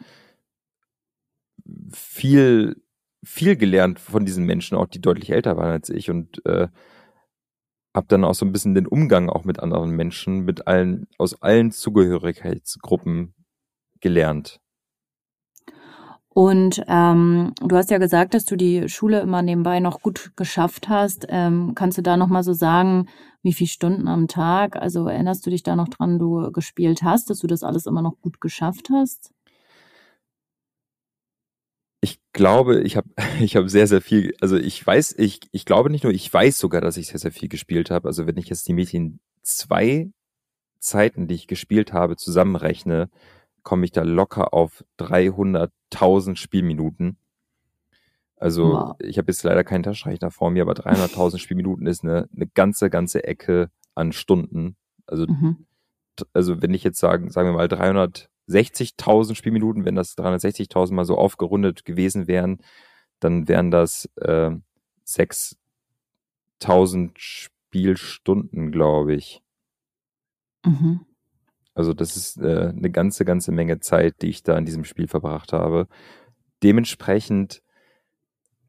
[1.90, 2.76] viel,
[3.24, 6.68] viel gelernt von diesen Menschen, auch die deutlich älter waren als ich und äh,
[7.94, 11.40] habe dann auch so ein bisschen den Umgang auch mit anderen Menschen, mit allen, aus
[11.40, 13.32] allen Zugehörigkeitsgruppen
[14.02, 14.60] gelernt.
[16.28, 20.90] Und ähm, du hast ja gesagt, dass du die Schule immer nebenbei noch gut geschafft
[20.90, 21.24] hast.
[21.30, 23.08] Ähm, kannst du da noch mal so sagen,
[23.44, 24.76] wie viele Stunden am Tag?
[24.76, 28.02] Also erinnerst du dich da noch dran, du gespielt hast, dass du das alles immer
[28.02, 29.32] noch gut geschafft hast?
[32.00, 33.08] Ich glaube, ich habe
[33.40, 36.58] ich habe sehr sehr viel, also ich weiß, ich ich glaube nicht nur, ich weiß
[36.58, 38.08] sogar, dass ich sehr sehr viel gespielt habe.
[38.08, 40.10] Also wenn ich jetzt die Mädchen zwei
[40.80, 43.10] Zeiten, die ich gespielt habe, zusammenrechne,
[43.62, 47.18] komme ich da locker auf 300.000 Spielminuten.
[48.44, 48.96] Also wow.
[48.98, 52.90] ich habe jetzt leider keinen Taschenrechner vor mir, aber 300.000 Spielminuten ist eine, eine ganze,
[52.90, 54.76] ganze Ecke an Stunden,
[55.06, 55.64] Also, mhm.
[56.34, 61.16] also wenn ich jetzt sagen, sagen wir mal 360.000 Spielminuten, wenn das 360.000 mal so
[61.16, 62.58] aufgerundet gewesen wären,
[63.18, 64.50] dann wären das äh,
[65.06, 69.40] 6.000 Spielstunden, glaube ich.
[70.66, 71.06] Mhm.
[71.72, 75.08] Also das ist äh, eine ganze, ganze Menge Zeit, die ich da in diesem Spiel
[75.08, 75.88] verbracht habe.
[76.62, 77.63] Dementsprechend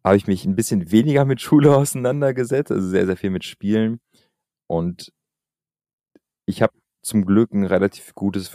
[0.06, 4.00] habe ich mich ein bisschen weniger mit Schule auseinandergesetzt, also sehr, sehr viel mit Spielen.
[4.68, 5.12] Und
[6.46, 8.48] ich habe zum Glück ein relativ gutes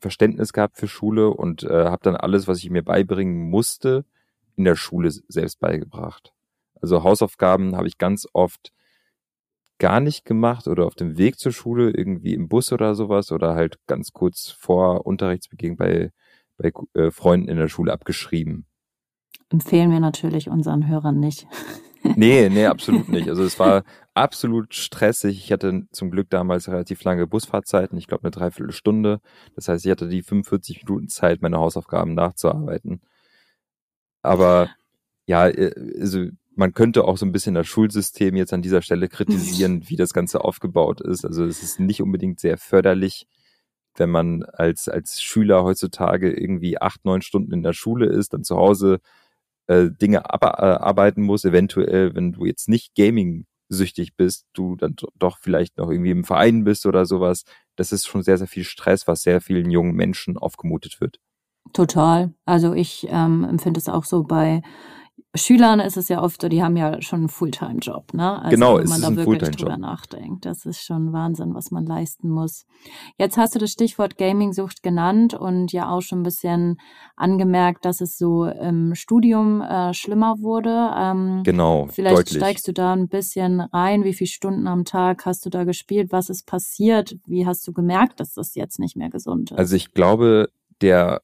[0.00, 4.04] Verständnis gehabt für Schule und äh, habe dann alles, was ich mir beibringen musste,
[4.56, 6.32] in der Schule selbst beigebracht.
[6.80, 8.72] Also Hausaufgaben habe ich ganz oft
[9.78, 13.54] gar nicht gemacht oder auf dem Weg zur Schule irgendwie im Bus oder sowas oder
[13.56, 16.12] halt ganz kurz vor Unterrichtsbeginn bei,
[16.56, 18.66] bei äh, Freunden in der Schule abgeschrieben
[19.54, 21.46] empfehlen wir natürlich unseren Hörern nicht.
[22.16, 23.30] Nee, nee, absolut nicht.
[23.30, 25.38] Also es war absolut stressig.
[25.42, 29.22] Ich hatte zum Glück damals relativ lange Busfahrtzeiten, ich glaube eine Dreiviertelstunde.
[29.56, 33.00] Das heißt, ich hatte die 45 Minuten Zeit, meine Hausaufgaben nachzuarbeiten.
[34.20, 34.68] Aber
[35.24, 39.08] ja, äh, also man könnte auch so ein bisschen das Schulsystem jetzt an dieser Stelle
[39.08, 41.24] kritisieren, wie das Ganze aufgebaut ist.
[41.24, 43.26] Also es ist nicht unbedingt sehr förderlich,
[43.96, 48.44] wenn man als, als Schüler heutzutage irgendwie acht, neun Stunden in der Schule ist, dann
[48.44, 49.00] zu Hause
[49.66, 55.38] äh, Dinge abarbeiten muss, eventuell, wenn du jetzt nicht Gaming süchtig bist, du dann doch
[55.38, 57.44] vielleicht noch irgendwie im Verein bist oder sowas.
[57.76, 61.18] Das ist schon sehr, sehr viel Stress, was sehr vielen jungen Menschen aufgemutet wird.
[61.72, 62.32] Total.
[62.44, 64.62] Also ich ähm, empfinde es auch so bei
[65.36, 68.40] Schülern ist es ja oft so, die haben ja schon einen Fulltime-Job, ne?
[68.40, 70.44] Also genau, wenn man da wirklich drüber nachdenkt.
[70.44, 72.66] Das ist schon Wahnsinn, was man leisten muss.
[73.18, 76.78] Jetzt hast du das Stichwort Gaming-Sucht genannt und ja auch schon ein bisschen
[77.16, 80.92] angemerkt, dass es so im Studium äh, schlimmer wurde.
[80.96, 82.38] Ähm, genau, Vielleicht deutlich.
[82.38, 84.04] steigst du da ein bisschen rein.
[84.04, 86.12] Wie viele Stunden am Tag hast du da gespielt?
[86.12, 87.16] Was ist passiert?
[87.26, 89.58] Wie hast du gemerkt, dass das jetzt nicht mehr gesund ist?
[89.58, 90.48] Also ich glaube,
[90.80, 91.22] der,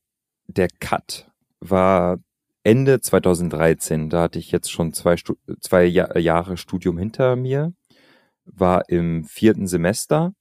[0.49, 2.19] der Cut war
[2.63, 5.17] Ende 2013, da hatte ich jetzt schon zwei,
[5.61, 7.73] zwei Jahr Jahre Studium hinter mir,
[8.45, 10.35] war im vierten Semester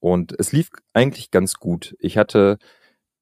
[0.00, 1.96] und es lief eigentlich ganz gut.
[1.98, 2.58] Ich hatte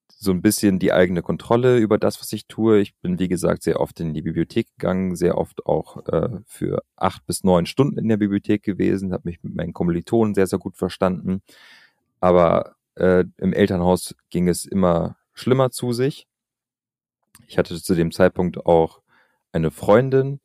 [0.08, 2.80] so ein bisschen die eigene Kontrolle über das, was ich tue.
[2.80, 6.82] Ich bin, wie gesagt, sehr oft in die Bibliothek gegangen, sehr oft auch äh, für
[6.96, 10.58] acht bis neun Stunden in der Bibliothek gewesen, habe mich mit meinen Kommilitonen sehr, sehr
[10.58, 11.42] gut verstanden.
[12.20, 16.26] Aber äh, im Elternhaus ging es immer schlimmer zu sich.
[17.46, 19.02] Ich hatte zu dem Zeitpunkt auch
[19.52, 20.40] eine Freundin,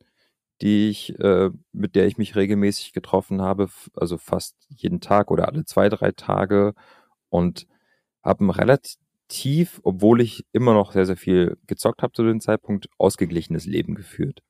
[0.60, 5.48] die ich, äh, mit der ich mich regelmäßig getroffen habe, also fast jeden Tag oder
[5.48, 6.74] alle zwei, drei Tage
[7.30, 7.66] und
[8.22, 12.88] habe ein relativ, obwohl ich immer noch sehr, sehr viel gezockt habe zu dem Zeitpunkt,
[12.98, 14.42] ausgeglichenes Leben geführt.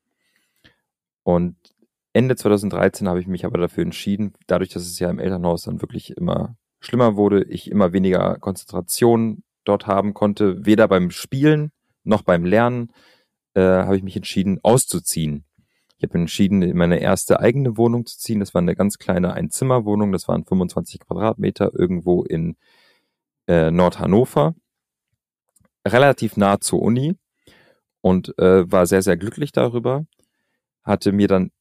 [1.23, 1.55] Und
[2.13, 5.81] Ende 2013 habe ich mich aber dafür entschieden, dadurch, dass es ja im Elternhaus dann
[5.81, 11.71] wirklich immer schlimmer wurde, ich immer weniger Konzentration dort haben konnte, weder beim Spielen
[12.03, 12.91] noch beim Lernen
[13.53, 15.45] äh, habe ich mich entschieden, auszuziehen.
[15.97, 18.39] Ich habe entschieden, in meine erste eigene Wohnung zu ziehen.
[18.39, 20.11] Das war eine ganz kleine Einzimmerwohnung.
[20.11, 22.57] Das waren 25 Quadratmeter irgendwo in
[23.47, 24.55] äh, Nordhannover.
[25.87, 27.17] Relativ nah zur Uni
[28.01, 30.05] und äh, war sehr, sehr glücklich darüber.
[30.83, 31.51] Hatte mir dann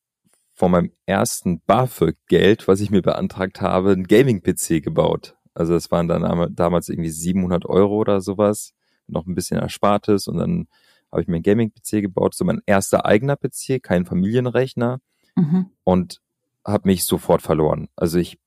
[0.54, 5.36] von meinem ersten BAföG-Geld, was ich mir beantragt habe, ein Gaming-PC gebaut.
[5.54, 8.72] Also das waren dann damals irgendwie 700 Euro oder sowas
[9.12, 10.68] noch ein bisschen Erspartes und dann
[11.10, 15.00] habe ich mir einen Gaming-PC gebaut, so mein erster eigener PC, kein Familienrechner
[15.34, 15.70] mhm.
[15.84, 16.20] und
[16.64, 17.88] habe mich sofort verloren.
[17.96, 18.38] Also ich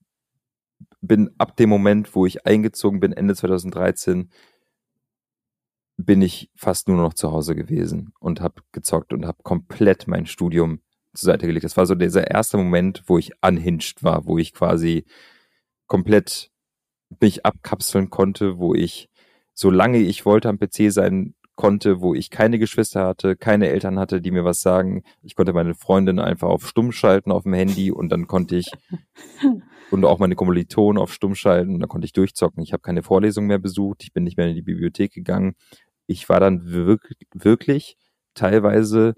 [1.01, 4.29] bin ab dem Moment, wo ich eingezogen bin, Ende 2013,
[5.97, 10.25] bin ich fast nur noch zu Hause gewesen und habe gezockt und habe komplett mein
[10.25, 10.79] Studium
[11.13, 11.65] zur Seite gelegt.
[11.65, 15.05] Das war so dieser erste Moment, wo ich unhinged war, wo ich quasi
[15.87, 16.51] komplett
[17.19, 19.09] mich abkapseln konnte, wo ich
[19.53, 24.21] solange ich wollte am PC sein konnte, wo ich keine Geschwister hatte, keine Eltern hatte,
[24.21, 25.03] die mir was sagen.
[25.21, 28.71] Ich konnte meine Freundin einfach auf Stumm schalten auf dem Handy und dann konnte ich
[29.91, 32.63] und auch meine Kommilitonen auf Stumm schalten und dann konnte ich durchzocken.
[32.63, 35.55] Ich habe keine Vorlesung mehr besucht, ich bin nicht mehr in die Bibliothek gegangen.
[36.07, 37.97] Ich war dann wirklich, wirklich
[38.33, 39.13] teilweise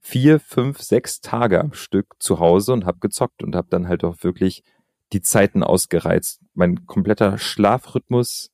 [0.00, 4.02] vier, fünf, sechs Tage am Stück zu Hause und habe gezockt und habe dann halt
[4.02, 4.64] auch wirklich
[5.12, 6.40] die Zeiten ausgereizt.
[6.54, 8.50] Mein kompletter Schlafrhythmus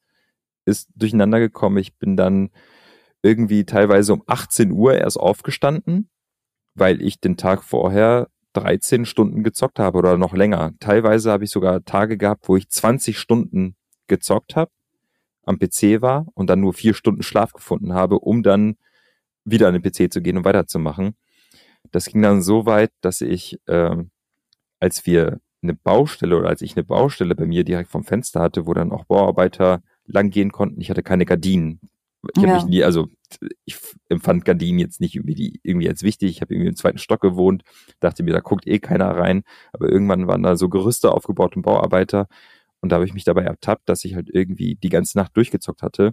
[0.67, 1.79] ist durcheinander gekommen.
[1.79, 2.51] Ich bin dann
[3.23, 6.11] irgendwie teilweise um 18 Uhr erst aufgestanden,
[6.75, 10.75] weil ich den Tag vorher 13 Stunden gezockt habe oder noch länger.
[10.81, 13.77] Teilweise habe ich sogar Tage gehabt, wo ich 20 Stunden
[14.07, 14.71] gezockt habe,
[15.45, 18.77] am PC war und dann nur vier Stunden Schlaf gefunden habe, um dann
[19.45, 21.17] wieder an den PC zu gehen und weiterzumachen.
[21.93, 23.97] Das ging dann so weit, dass ich, äh,
[24.81, 28.67] als wir eine Baustelle oder als ich eine Baustelle bei mir direkt vom Fenster hatte,
[28.67, 30.81] wo dann auch Bauarbeiter langgehen konnten.
[30.81, 31.81] Ich hatte keine Gardinen.
[32.35, 32.55] Ich habe Ja.
[32.57, 33.09] mich nie, also
[33.65, 33.77] ich
[34.09, 36.31] empfand Gardinen jetzt nicht irgendwie, die, irgendwie als wichtig.
[36.31, 37.63] Ich habe irgendwie im zweiten Stock gewohnt,
[38.01, 39.43] dachte mir, da guckt eh keiner rein.
[39.73, 42.27] Aber irgendwann waren da so Gerüste aufgebaut und Bauarbeiter.
[42.81, 45.83] Und da habe ich mich dabei ertappt, dass ich halt irgendwie die ganze Nacht durchgezockt
[45.83, 46.13] hatte.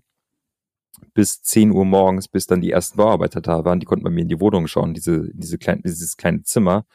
[1.13, 3.79] Bis 10 Uhr morgens, bis dann die ersten Bauarbeiter da waren.
[3.79, 6.85] Die konnten bei mir in die Wohnung schauen, diese, diese kleine, dieses kleine Zimmer.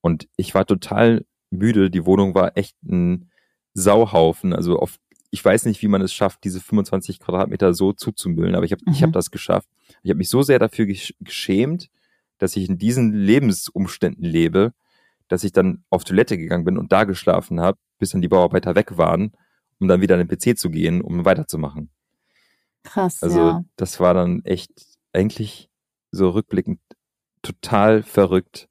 [0.00, 1.90] Und ich war total müde.
[1.90, 3.30] Die Wohnung war echt ein
[3.74, 4.52] Sauhaufen.
[4.52, 4.98] Also auf,
[5.34, 8.82] ich weiß nicht, wie man es schafft, diese 25 Quadratmeter so zuzumüllen, aber ich habe
[8.88, 9.06] ich Mhm.
[9.06, 9.68] hab das geschafft.
[10.04, 11.90] Ich habe mich so sehr dafür gesch geschämt,
[12.38, 14.72] dass ich in diesen Lebensumständen lebe,
[15.26, 18.76] dass ich dann auf Toilette gegangen bin und da geschlafen habe, bis dann die Bauarbeiter
[18.76, 19.32] weg waren,
[19.80, 21.90] um dann wieder an den PC zu gehen, um weiterzumachen.
[22.84, 23.64] Krass, Also ja.
[23.76, 24.70] das war dann echt
[25.12, 25.68] eigentlich
[26.12, 26.78] so rückblickend
[27.42, 28.68] total verrückt.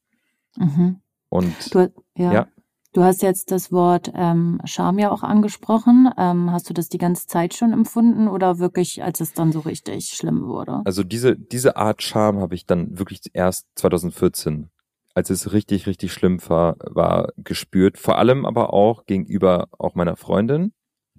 [0.55, 1.01] Mhm.
[1.29, 2.31] Und Du, ja.
[2.33, 2.47] Ja.
[2.93, 6.11] Du hast jetzt das Wort ähm, Scham ja auch angesprochen.
[6.15, 9.61] Ähm, hast du das die ganze Zeit schon empfunden oder wirklich, als es dann so
[9.61, 10.81] richtig schlimm wurde?
[10.85, 14.69] Also diese, diese Art Charme habe ich dann wirklich erst 2014,
[15.15, 17.97] als es richtig, richtig schlimm war, war gespürt.
[17.97, 20.71] Vor allem aber auch gegenüber auch meiner Freundin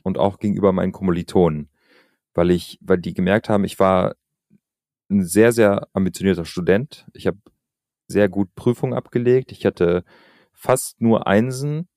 [0.04, 1.70] und auch gegenüber meinen Kommilitonen.
[2.34, 4.14] Weil ich, weil die gemerkt haben, ich war
[5.10, 7.04] ein sehr, sehr ambitionierter Student.
[7.14, 7.38] Ich habe
[8.06, 9.50] sehr gut Prüfungen abgelegt.
[9.50, 10.04] Ich hatte
[10.64, 11.88] fast nur Einsen.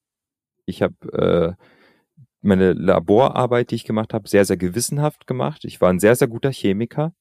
[0.65, 1.63] Ich habe äh,
[2.41, 5.63] meine Laborarbeit, die ich gemacht habe, sehr, sehr gewissenhaft gemacht.
[5.63, 7.13] Ich war ein sehr, sehr guter Chemiker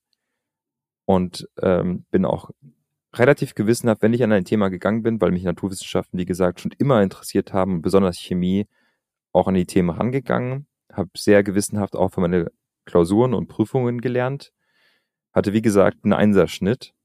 [1.04, 2.50] und ähm, bin auch
[3.14, 6.72] relativ gewissenhaft, wenn ich an ein Thema gegangen bin, weil mich Naturwissenschaften, wie gesagt, schon
[6.78, 8.66] immer interessiert haben, besonders Chemie,
[9.32, 12.50] auch an die Themen rangegangen, habe sehr gewissenhaft auch für meine
[12.86, 14.52] Klausuren und Prüfungen gelernt,
[15.32, 16.95] hatte wie gesagt einen Einserschnitt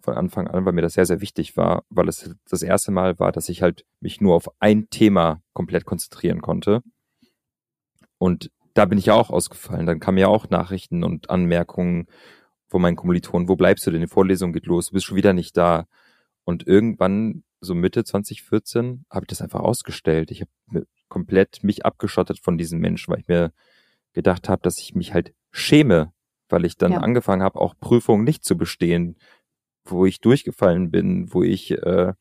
[0.00, 3.18] von Anfang an, weil mir das sehr, sehr wichtig war, weil es das erste Mal
[3.18, 6.82] war, dass ich halt mich nur auf ein Thema komplett konzentrieren konnte.
[8.18, 9.86] Und da bin ich ja auch ausgefallen.
[9.86, 12.06] Dann kamen ja auch Nachrichten und Anmerkungen
[12.68, 13.48] von meinen Kommilitonen.
[13.48, 14.00] Wo bleibst du denn?
[14.00, 14.88] Die Vorlesung geht los.
[14.88, 15.86] Du bist schon wieder nicht da.
[16.44, 20.30] Und irgendwann, so Mitte 2014, habe ich das einfach ausgestellt.
[20.30, 23.52] Ich habe komplett mich abgeschottet von diesen Menschen, weil ich mir
[24.12, 26.12] gedacht habe, dass ich mich halt schäme,
[26.48, 26.98] weil ich dann Ja.
[26.98, 29.16] angefangen habe, auch Prüfungen nicht zu bestehen,
[29.90, 32.14] wo ich durchgefallen bin, wo ich äh,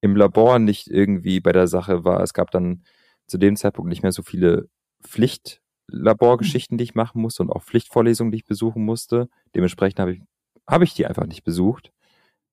[0.00, 2.20] im Labor nicht irgendwie bei der Sache war.
[2.22, 2.82] Es gab dann
[3.26, 4.68] zu dem Zeitpunkt nicht mehr so viele
[5.02, 9.28] Pflichtlaborgeschichten, die ich machen musste und auch Pflichtvorlesungen, die ich besuchen musste.
[9.54, 10.22] Dementsprechend habe ich,
[10.68, 11.92] habe ich die einfach nicht besucht.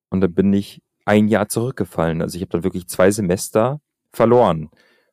[0.10, 2.22] Und dann bin ich ein Jahr zurückgefallen.
[2.22, 4.69] Also ich habe dann wirklich zwei Semester verloren,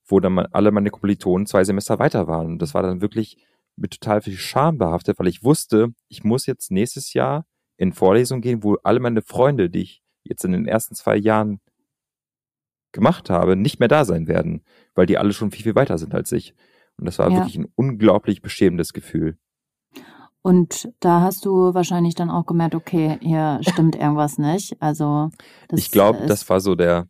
[0.06, 2.46] wo dann alle meine Kommilitonen zwei Semester weiter waren.
[2.46, 3.38] Und das war dann wirklich
[3.76, 7.46] mit total viel Scham behaftet, weil ich wusste, ich muss jetzt nächstes Jahr
[7.80, 11.60] in Vorlesungen gehen, wo alle meine Freunde, die ich jetzt in den ersten zwei Jahren
[12.92, 14.62] gemacht habe, nicht mehr da sein werden,
[14.94, 16.54] weil die alle schon viel, viel weiter sind als ich.
[16.98, 17.38] Und das war Ja.
[17.38, 19.38] wirklich ein unglaublich beschämendes Gefühl.
[20.42, 24.76] Und da hast du wahrscheinlich dann auch gemerkt, okay, hier stimmt irgendwas nicht.
[24.82, 25.30] Also
[25.72, 27.08] ich glaube, das war so der,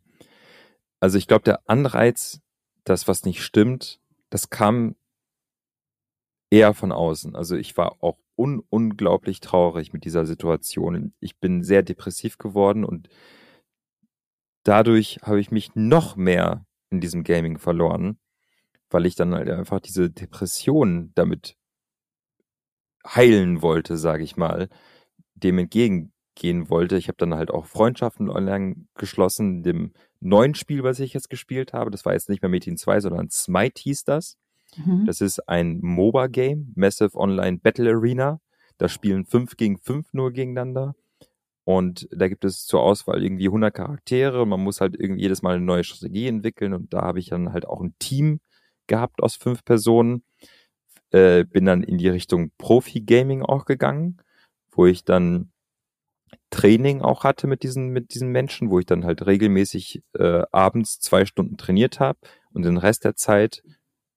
[1.01, 2.39] also ich glaube, der Anreiz,
[2.85, 4.95] das, was nicht stimmt, das kam
[6.49, 7.35] eher von außen.
[7.35, 11.13] Also ich war auch un unglaublich traurig mit dieser Situation.
[11.19, 13.09] Ich bin sehr depressiv geworden und
[14.63, 18.17] dadurch habe ich mich noch mehr in diesem Gaming verloren,
[18.89, 21.55] weil ich dann halt einfach diese Depression damit
[23.05, 24.69] heilen wollte, sage ich mal,
[25.35, 26.97] dem entgegengehen wollte.
[26.97, 31.73] Ich habe dann halt auch Freundschaften online geschlossen, dem neuen Spiel, was ich jetzt gespielt
[31.73, 31.91] habe.
[31.91, 34.37] Das war jetzt nicht mehr Metin 2, sondern Smite hieß das.
[34.77, 35.05] Mhm.
[35.05, 38.39] Das ist ein MOBA-Game, Massive Online Battle Arena.
[38.77, 40.95] Da spielen fünf gegen fünf nur gegeneinander.
[41.63, 45.55] Und da gibt es zur Auswahl irgendwie 100 Charaktere man muss halt irgendwie jedes Mal
[45.55, 46.73] eine neue Strategie entwickeln.
[46.73, 48.39] Und da habe ich dann halt auch ein Team
[48.87, 50.23] gehabt aus fünf Personen.
[51.11, 54.17] Äh, bin dann in die Richtung Profi-Gaming auch gegangen,
[54.71, 55.51] wo ich dann
[56.49, 60.99] Training auch hatte mit diesen, mit diesen Menschen, wo ich dann halt regelmäßig äh, abends
[60.99, 62.19] zwei Stunden trainiert habe
[62.53, 63.63] und den Rest der Zeit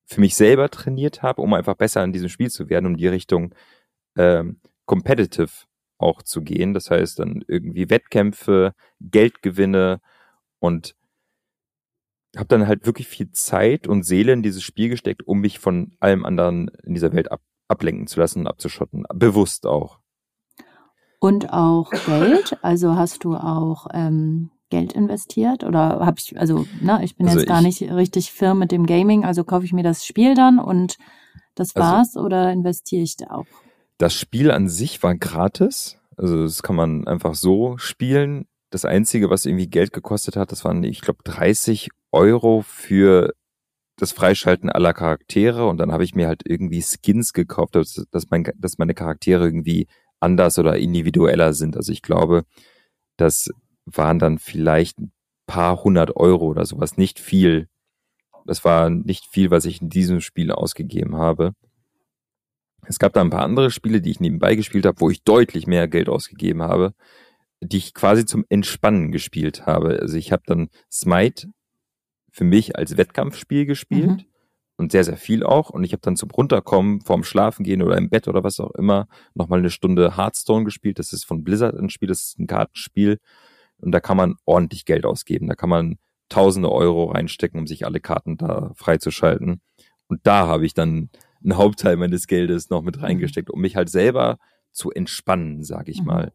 [0.07, 3.09] für mich selber trainiert habe, um einfach besser in diesem Spiel zu werden, um die
[3.09, 3.55] Richtung
[4.17, 5.67] ähm, competitive
[5.99, 6.75] auch zu gehen.
[6.75, 10.01] Das heißt dann irgendwie Wettkämpfe, Geldgewinne
[10.59, 10.95] und
[12.37, 15.97] habe dann halt wirklich viel Zeit und Seele in dieses Spiel gesteckt, um mich von
[16.01, 19.05] allem anderen in dieser Welt ab, ablenken zu lassen abzuschotten.
[19.15, 20.01] Bewusst auch.
[21.21, 22.59] Und auch Geld.
[22.63, 25.63] Also hast du auch ähm, Geld investiert?
[25.63, 28.73] Oder habe ich, also, ne, ich bin Also jetzt gar ich- nicht richtig firm mit
[28.73, 30.97] dem Gaming, also kaufe ich mir das Spiel dann und
[31.55, 33.47] das Also- war's oder investiere ich da auch?
[33.99, 35.99] Das Spiel an sich war gratis.
[36.17, 38.47] Also das kann man einfach so spielen.
[38.71, 43.33] Das Einzige, was irgendwie Geld gekostet hat, das waren, ich glaube, 30 Euro für
[43.97, 48.31] das Freischalten aller Charaktere und dann habe ich mir halt irgendwie Skins gekauft, dass, dass,
[48.31, 49.87] mein, dass meine Charaktere irgendwie
[50.19, 51.77] anders oder individueller sind.
[51.77, 52.43] Also ich glaube,
[53.17, 53.51] das
[53.87, 55.13] waren dann vielleicht ein
[55.47, 57.69] paar hundert Euro oder sowas, nicht viel.
[58.47, 61.55] Das war nicht viel, was ich in diesem Spiel ausgegeben habe.
[62.87, 65.67] Es gab da ein paar andere Spiele, die ich nebenbei gespielt habe, wo ich deutlich
[65.67, 66.95] mehr Geld ausgegeben habe,
[67.61, 69.99] die ich quasi zum Entspannen gespielt habe.
[70.01, 71.49] Also ich habe dann Smite
[72.31, 74.25] für mich als Wettkampfspiel gespielt mhm.
[74.77, 75.71] und sehr, sehr viel auch.
[75.71, 79.07] Und ich habe dann zum Runterkommen, vorm Schlafengehen oder im Bett oder was auch immer,
[79.35, 80.99] nochmal eine Stunde Hearthstone gespielt.
[80.99, 83.19] Das ist von Blizzard ein Spiel, das ist ein Kartenspiel.
[83.85, 85.47] Und da kann man ordentlich Geld ausgeben.
[85.47, 85.99] Da kann man
[86.31, 89.61] tausende Euro reinstecken, um sich alle Karten da freizuschalten.
[90.09, 91.11] Und da habe ich dann
[91.43, 93.05] einen Hauptteil meines Geldes noch mit mhm.
[93.05, 94.39] reingesteckt, um mich halt selber
[94.73, 96.07] zu entspannen, sage ich mhm.
[96.07, 96.33] mal,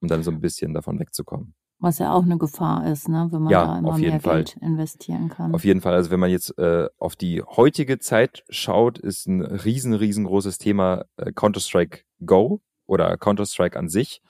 [0.00, 1.54] um dann so ein bisschen davon wegzukommen.
[1.80, 3.28] Was ja auch eine Gefahr ist, ne?
[3.30, 4.44] wenn man ja, da immer mehr Fall.
[4.44, 5.52] Geld investieren kann.
[5.52, 5.94] Auf jeden Fall.
[5.94, 11.04] Also wenn man jetzt äh, auf die heutige Zeit schaut, ist ein riesen, riesengroßes Thema
[11.16, 14.22] äh, Counter-Strike Go oder Counter-Strike an sich,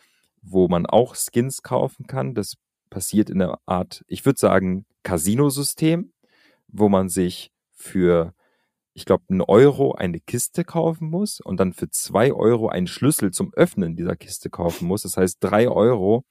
[0.45, 2.35] wo man auch Skins kaufen kann.
[2.35, 2.55] Das
[2.91, 6.13] passiert in einer Art, ich würde sagen, Casino-System,
[6.69, 8.35] wo man sich für,
[8.93, 13.33] ich glaube, einen Euro eine Kiste kaufen muss und dann für zwei Euro einen Schlüssel
[13.33, 15.03] zum Öffnen dieser Kiste kaufen muss.
[15.03, 16.25] Das heißt, drei Euro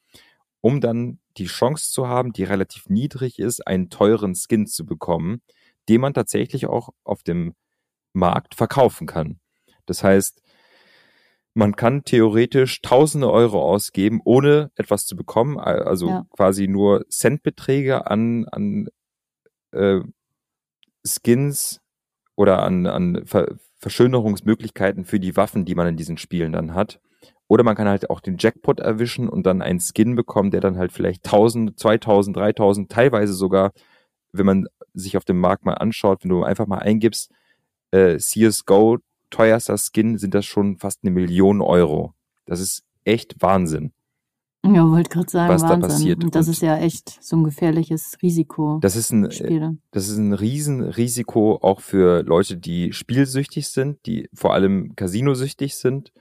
[0.63, 5.41] um dann die Chance zu haben, die relativ niedrig ist, einen teuren Skin zu bekommen,
[5.89, 7.53] den man tatsächlich auch auf dem
[8.13, 9.41] Markt verkaufen kann.
[9.85, 10.41] Das heißt,
[11.53, 16.25] man kann theoretisch tausende Euro ausgeben, ohne etwas zu bekommen, also ja.
[16.31, 18.87] quasi nur Centbeträge an, an
[19.71, 19.99] äh,
[21.05, 21.79] Skins
[22.35, 27.01] oder an, an Ver Verschönerungsmöglichkeiten für die Waffen, die man in diesen Spielen dann hat.
[27.49, 30.77] Oder man kann halt auch den Jackpot erwischen und dann einen Skin bekommen, der dann
[30.77, 33.73] halt vielleicht 1000, 2000, 3000, teilweise sogar,
[34.31, 37.29] wenn man sich auf dem Markt mal anschaut, wenn du einfach mal eingibst,
[37.91, 38.99] äh, CSGO,
[39.33, 42.13] teuerster Skin, sind das schon fast eine Million Euro.
[42.45, 43.91] Das ist echt Wahnsinn.
[44.65, 45.81] Ja, wollte gerade sagen, was Wahnsinn.
[45.81, 46.23] da passiert.
[46.23, 48.79] Und das und ist ja echt so ein gefährliches Risiko.
[48.81, 49.77] Das ist ein, Spiele.
[49.91, 56.13] das ist ein Riesenrisiko auch für Leute, die spielsüchtig sind, die vor allem Casinosüchtig sind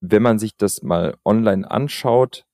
[0.00, 2.46] wenn man sich das mal online anschaut,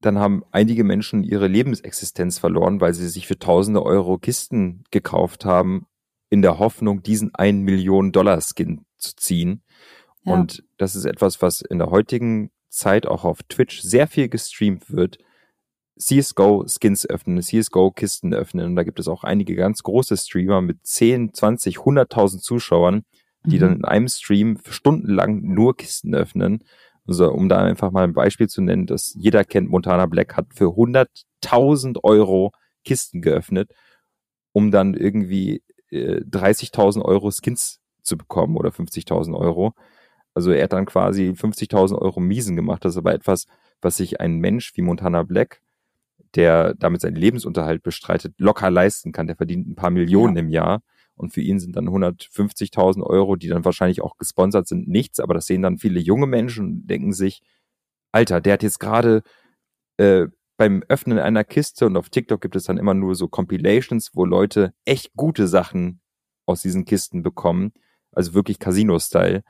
[0.00, 5.44] dann haben einige Menschen ihre Lebensexistenz verloren, weil sie sich für tausende Euro Kisten gekauft
[5.44, 5.86] haben,
[6.32, 9.62] in der Hoffnung, diesen einen Million Dollar Skin zu ziehen.
[10.24, 10.32] Ja.
[10.32, 14.90] Und das ist etwas, was in der heutigen Zeit auch auf Twitch sehr viel gestreamt
[14.90, 15.18] wird.
[15.98, 18.64] CSGO Skins öffnen, CSGO Kisten öffnen.
[18.64, 23.04] Und da gibt es auch einige ganz große Streamer mit 10, 20, 100.000 Zuschauern,
[23.44, 23.60] die mhm.
[23.60, 26.64] dann in einem Stream stundenlang nur Kisten öffnen.
[27.06, 30.46] Also, um da einfach mal ein Beispiel zu nennen, dass jeder kennt, Montana Black hat
[30.54, 32.52] für 100.000 Euro
[32.86, 33.70] Kisten geöffnet,
[34.52, 35.62] um dann irgendwie
[35.92, 39.74] äh, 30.000 Euro Skins zu bekommen oder 50.000 Euro.
[40.34, 42.84] Also er hat dann quasi 50.000 Euro Miesen gemacht.
[42.84, 43.46] Das ist aber etwas,
[43.80, 45.60] was sich ein Mensch wie Montana Black,
[46.34, 49.26] der damit seinen Lebensunterhalt bestreitet, locker leisten kann.
[49.26, 50.42] Der verdient ein paar Millionen ja.
[50.42, 50.82] im Jahr.
[51.14, 55.20] Und für ihn sind dann 150.000 Euro, die dann wahrscheinlich auch gesponsert sind, nichts.
[55.20, 57.42] Aber das sehen dann viele junge Menschen und denken sich,
[58.12, 59.22] Alter, der hat jetzt gerade
[59.98, 60.26] äh,
[60.62, 64.24] beim Öffnen einer Kiste und auf TikTok gibt es dann immer nur so Compilations, wo
[64.24, 66.00] Leute echt gute Sachen
[66.46, 67.72] aus diesen Kisten bekommen.
[68.12, 69.42] Also wirklich Casino-Style.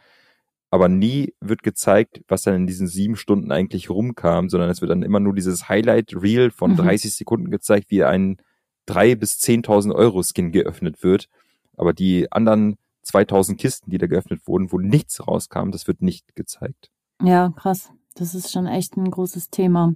[0.71, 4.91] Aber nie wird gezeigt, was dann in diesen sieben Stunden eigentlich rumkam, sondern es wird
[4.91, 6.77] dann immer nur dieses Highlight-Reel von mhm.
[6.77, 8.39] 30 Sekunden gezeigt, wie ein
[8.87, 11.29] drei bis 10.000 Euro Skin geöffnet wird.
[11.77, 16.35] Aber die anderen 2000 Kisten, die da geöffnet wurden, wo nichts rauskam, das wird nicht
[16.37, 16.91] gezeigt.
[17.23, 17.91] Ja, krass.
[18.15, 19.95] Das ist schon echt ein großes Thema.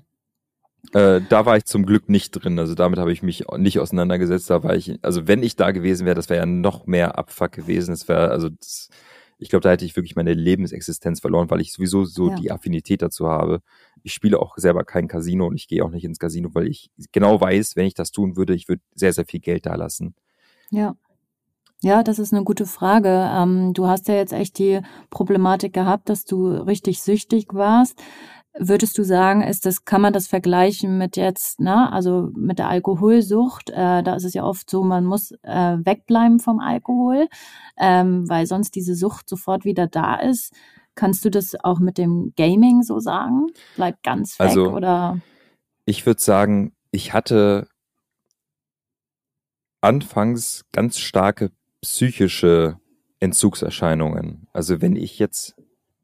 [0.93, 2.59] Äh, da war ich zum Glück nicht drin.
[2.59, 4.51] Also damit habe ich mich nicht auseinandergesetzt.
[4.51, 7.53] Da war ich, also wenn ich da gewesen wäre, das wäre ja noch mehr Abfuck
[7.53, 7.91] gewesen.
[7.91, 8.89] Das wäre, also das,
[9.39, 12.37] ich glaube, da hätte ich wirklich meine Lebensexistenz verloren, weil ich sowieso so ja.
[12.37, 13.61] die Affinität dazu habe.
[14.03, 16.91] Ich spiele auch selber kein Casino und ich gehe auch nicht ins Casino, weil ich
[17.13, 20.15] genau weiß, wenn ich das tun würde, ich würde sehr, sehr viel Geld da lassen.
[20.71, 20.97] Ja.
[21.83, 23.31] Ja, das ist eine gute Frage.
[23.33, 24.81] Ähm, du hast ja jetzt echt die
[25.11, 28.03] Problematik gehabt, dass du richtig süchtig warst.
[28.59, 32.69] Würdest du sagen, ist das, kann man das vergleichen mit jetzt, na, also mit der
[32.69, 33.71] Alkoholsucht?
[33.71, 37.29] Äh, da ist es ja oft so, man muss äh, wegbleiben vom Alkohol,
[37.79, 40.55] ähm, weil sonst diese Sucht sofort wieder da ist.
[40.95, 43.49] Kannst du das auch mit dem Gaming so sagen?
[43.75, 45.21] Bleibt ganz weg also, oder?
[45.85, 47.69] Ich würde sagen, ich hatte
[49.83, 51.51] anfangs ganz starke
[51.83, 52.81] psychische
[53.21, 54.49] Entzugserscheinungen.
[54.53, 55.55] Also wenn ich jetzt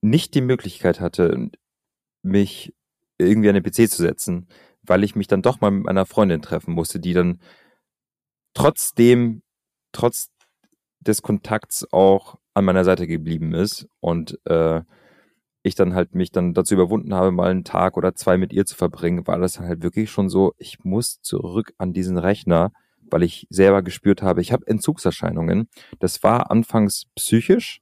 [0.02, 1.50] nicht die Möglichkeit hatte,
[2.22, 2.74] mich
[3.18, 4.48] irgendwie an den PC zu setzen,
[4.82, 7.40] weil ich mich dann doch mal mit meiner Freundin treffen musste, die dann
[8.54, 9.42] trotzdem
[9.92, 10.30] trotz
[11.00, 14.82] des Kontakts auch an meiner Seite geblieben ist und äh,
[15.62, 18.66] ich dann halt mich dann dazu überwunden habe, mal einen Tag oder zwei mit ihr
[18.66, 22.72] zu verbringen, war das halt wirklich schon so, ich muss zurück an diesen Rechner,
[23.10, 25.68] weil ich selber gespürt habe, ich habe Entzugserscheinungen.
[26.00, 27.80] Das war anfangs psychisch,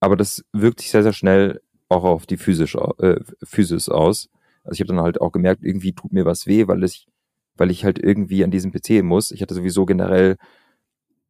[0.00, 1.60] aber das wirkt sich sehr, sehr schnell
[1.94, 4.28] auch auf die physisch, äh, Physis aus.
[4.64, 7.06] Also ich habe dann halt auch gemerkt, irgendwie tut mir was weh, weil ich,
[7.56, 9.30] weil ich halt irgendwie an diesem PC muss.
[9.30, 10.36] Ich hatte sowieso generell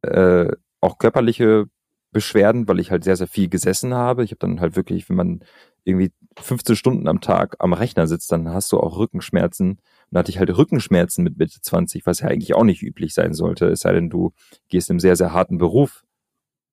[0.01, 0.51] äh,
[0.81, 1.65] auch körperliche
[2.11, 4.23] Beschwerden, weil ich halt sehr, sehr viel gesessen habe.
[4.23, 5.43] Ich habe dann halt wirklich, wenn man
[5.83, 9.71] irgendwie 15 Stunden am Tag am Rechner sitzt, dann hast du auch Rückenschmerzen.
[9.71, 13.13] Und da hatte ich halt Rückenschmerzen mit Mitte 20, was ja eigentlich auch nicht üblich
[13.13, 13.67] sein sollte.
[13.67, 14.31] Es sei denn, du
[14.69, 16.05] gehst im sehr, sehr harten Beruf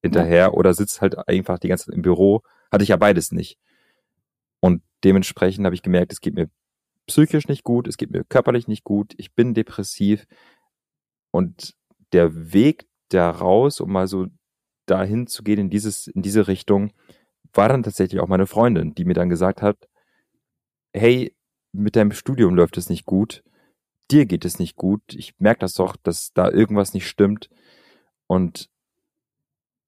[0.01, 0.51] hinterher ja.
[0.53, 2.43] oder sitzt halt einfach die ganze Zeit im Büro.
[2.71, 3.59] Hatte ich ja beides nicht.
[4.63, 6.49] Und dementsprechend habe ich gemerkt, es geht mir
[7.07, 10.27] psychisch nicht gut, es geht mir körperlich nicht gut, ich bin depressiv.
[11.33, 11.75] Und
[12.13, 14.29] der Weg da raus, um mal so
[14.87, 16.93] dahin zu gehen in dieses, in diese Richtung,
[17.53, 19.89] war dann tatsächlich auch meine Freundin, die mir dann gesagt hat,
[20.95, 21.35] hey,
[21.73, 23.43] mit deinem Studium läuft es nicht gut,
[24.11, 27.49] dir geht es nicht gut, ich merke das doch, dass da irgendwas nicht stimmt.
[28.27, 28.69] Und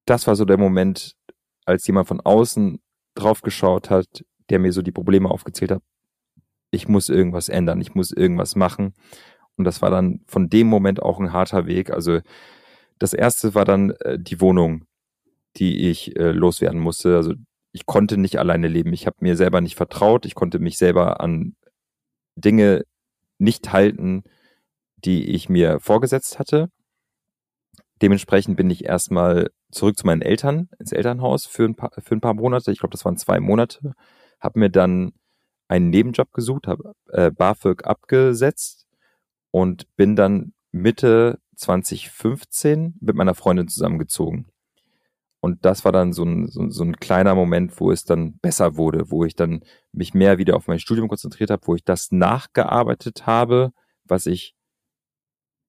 [0.06, 1.16] das war so der Moment,
[1.64, 2.80] als jemand von außen
[3.14, 5.82] drauf geschaut hat, der mir so die Probleme aufgezählt hat.
[6.70, 8.94] Ich muss irgendwas ändern, ich muss irgendwas machen.
[9.56, 11.90] Und das war dann von dem Moment auch ein harter Weg.
[11.90, 12.20] Also
[12.98, 14.84] das erste war dann äh, die Wohnung,
[15.56, 17.16] die ich äh, loswerden musste.
[17.16, 17.34] Also
[17.72, 18.92] ich konnte nicht alleine leben.
[18.92, 20.26] Ich habe mir selber nicht vertraut.
[20.26, 21.54] Ich konnte mich selber an
[22.36, 22.84] Dinge
[23.38, 24.24] nicht halten,
[24.96, 26.68] die ich mir vorgesetzt hatte.
[28.02, 32.20] Dementsprechend bin ich erstmal zurück zu meinen Eltern ins Elternhaus für ein paar, für ein
[32.20, 32.72] paar Monate.
[32.72, 33.94] Ich glaube, das waren zwei Monate.
[34.44, 35.12] Habe mir dann
[35.68, 38.86] einen Nebenjob gesucht, habe äh, BAföG abgesetzt
[39.50, 44.50] und bin dann Mitte 2015 mit meiner Freundin zusammengezogen.
[45.40, 48.76] Und das war dann so ein, so, so ein kleiner Moment, wo es dann besser
[48.76, 52.12] wurde, wo ich dann mich mehr wieder auf mein Studium konzentriert habe, wo ich das
[52.12, 53.72] nachgearbeitet habe,
[54.04, 54.54] was ich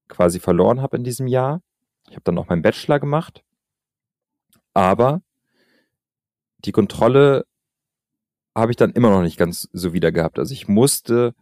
[0.08, 1.62] quasi verloren habe in diesem Jahr.
[2.10, 3.44] Ich habe dann auch meinen Bachelor gemacht.
[4.74, 5.22] Aber
[6.60, 7.46] die Kontrolle
[8.56, 10.40] habe ich dann immer noch nicht ganz so wieder gehabt.
[10.40, 11.36] Also ich musste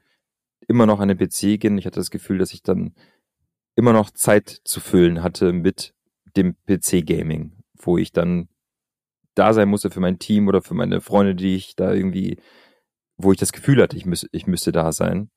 [0.68, 1.78] immer noch an den PC gehen.
[1.78, 2.95] Ich hatte das Gefühl, dass ich dann
[3.76, 5.93] immer noch Zeit zu füllen hatte mit
[6.36, 8.47] dem PC-Gaming wo ich dann
[9.36, 12.38] da sein musste für mein Team oder für meine Freunde, die ich da irgendwie,
[13.18, 15.30] wo ich das Gefühl hatte, ich, müß, ich müsste da sein.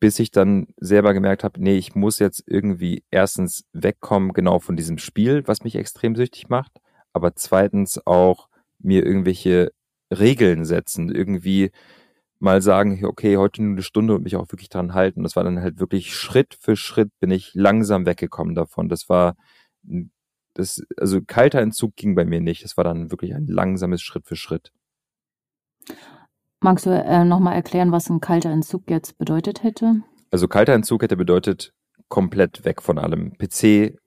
[0.00, 4.76] Bis ich dann selber gemerkt habe, nee, ich muss jetzt irgendwie erstens wegkommen, genau von
[4.76, 6.78] diesem Spiel, was mich extrem süchtig macht,
[7.12, 8.47] aber zweitens auch
[8.78, 9.72] mir irgendwelche
[10.10, 11.70] Regeln setzen, irgendwie
[12.38, 15.22] mal sagen, okay, heute nur eine Stunde und mich auch wirklich dran halten.
[15.22, 18.88] Das war dann halt wirklich Schritt für Schritt bin ich langsam weggekommen davon.
[18.88, 19.34] Das war
[20.54, 22.64] das, also kalter Entzug ging bei mir nicht.
[22.64, 24.72] Es war dann wirklich ein langsames Schritt für Schritt.
[26.60, 30.02] Magst du äh, nochmal erklären, was ein kalter Entzug jetzt bedeutet hätte?
[30.30, 31.72] Also kalter Entzug hätte bedeutet
[32.08, 33.36] komplett weg von allem.
[33.38, 33.98] PC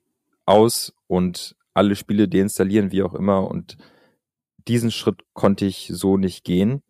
[0.44, 3.48] aus und alle Spiele deinstallieren, wie auch immer.
[3.48, 3.76] Und
[4.68, 6.82] diesen Schritt konnte ich so nicht gehen.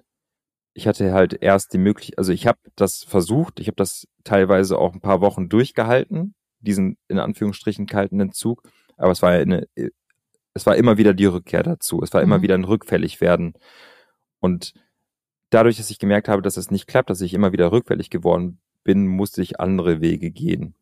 [0.74, 4.78] Ich hatte halt erst die Möglichkeit, also ich habe das versucht, ich habe das teilweise
[4.78, 8.62] auch ein paar Wochen durchgehalten, diesen in Anführungsstrichen kalten Entzug.
[8.96, 9.66] Aber es war eine,
[10.54, 12.02] es war immer wieder die Rückkehr dazu.
[12.02, 12.42] Es war immer mhm.
[12.42, 13.54] wieder ein rückfällig werden.
[14.40, 14.74] Und
[15.50, 18.60] dadurch, dass ich gemerkt habe, dass es nicht klappt, dass ich immer wieder rückfällig geworden
[18.84, 20.74] bin, musste ich andere Wege gehen.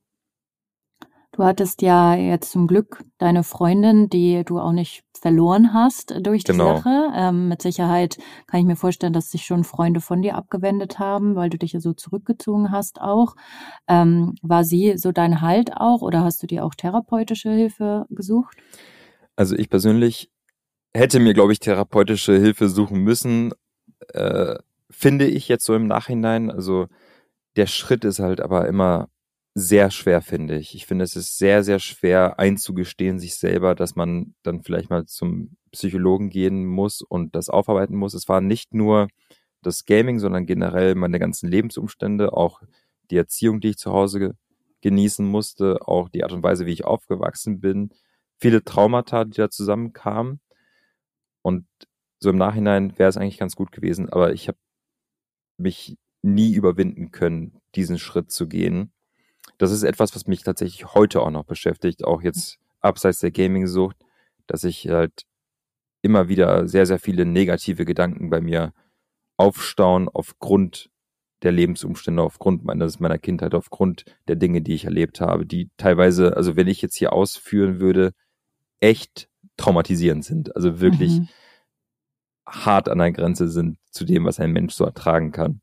[1.32, 6.42] Du hattest ja jetzt zum Glück deine Freundin, die du auch nicht verloren hast durch
[6.42, 6.76] die genau.
[6.76, 7.12] Sache.
[7.14, 11.36] Ähm, mit Sicherheit kann ich mir vorstellen, dass sich schon Freunde von dir abgewendet haben,
[11.36, 13.36] weil du dich ja so zurückgezogen hast auch.
[13.86, 18.56] Ähm, war sie so dein Halt auch oder hast du dir auch therapeutische Hilfe gesucht?
[19.36, 20.30] Also ich persönlich
[20.92, 23.52] hätte mir, glaube ich, therapeutische Hilfe suchen müssen,
[24.14, 24.56] äh,
[24.90, 26.50] finde ich jetzt so im Nachhinein.
[26.50, 26.88] Also
[27.56, 29.08] der Schritt ist halt aber immer
[29.54, 30.74] sehr schwer, finde ich.
[30.74, 35.06] Ich finde, es ist sehr, sehr schwer einzugestehen sich selber, dass man dann vielleicht mal
[35.06, 38.14] zum Psychologen gehen muss und das aufarbeiten muss.
[38.14, 39.08] Es war nicht nur
[39.62, 42.62] das Gaming, sondern generell meine ganzen Lebensumstände, auch
[43.10, 44.32] die Erziehung, die ich zu Hause ge
[44.82, 47.90] genießen musste, auch die Art und Weise, wie ich aufgewachsen bin,
[48.38, 50.40] viele Traumata, die da zusammenkamen.
[51.42, 51.66] Und
[52.18, 54.56] so im Nachhinein wäre es eigentlich ganz gut gewesen, aber ich habe
[55.58, 58.92] mich nie überwinden können, diesen Schritt zu gehen
[59.58, 63.96] das ist etwas, was mich tatsächlich heute auch noch beschäftigt, auch jetzt abseits der Gaming-Sucht,
[64.46, 65.24] dass ich halt
[66.02, 68.72] immer wieder sehr, sehr viele negative Gedanken bei mir
[69.36, 70.90] aufstauen aufgrund
[71.42, 76.36] der Lebensumstände, aufgrund meines, meiner Kindheit, aufgrund der Dinge, die ich erlebt habe, die teilweise,
[76.36, 78.12] also wenn ich jetzt hier ausführen würde,
[78.80, 80.54] echt traumatisierend sind.
[80.56, 81.28] Also wirklich mhm.
[82.46, 85.60] hart an der Grenze sind zu dem, was ein Mensch so ertragen kann.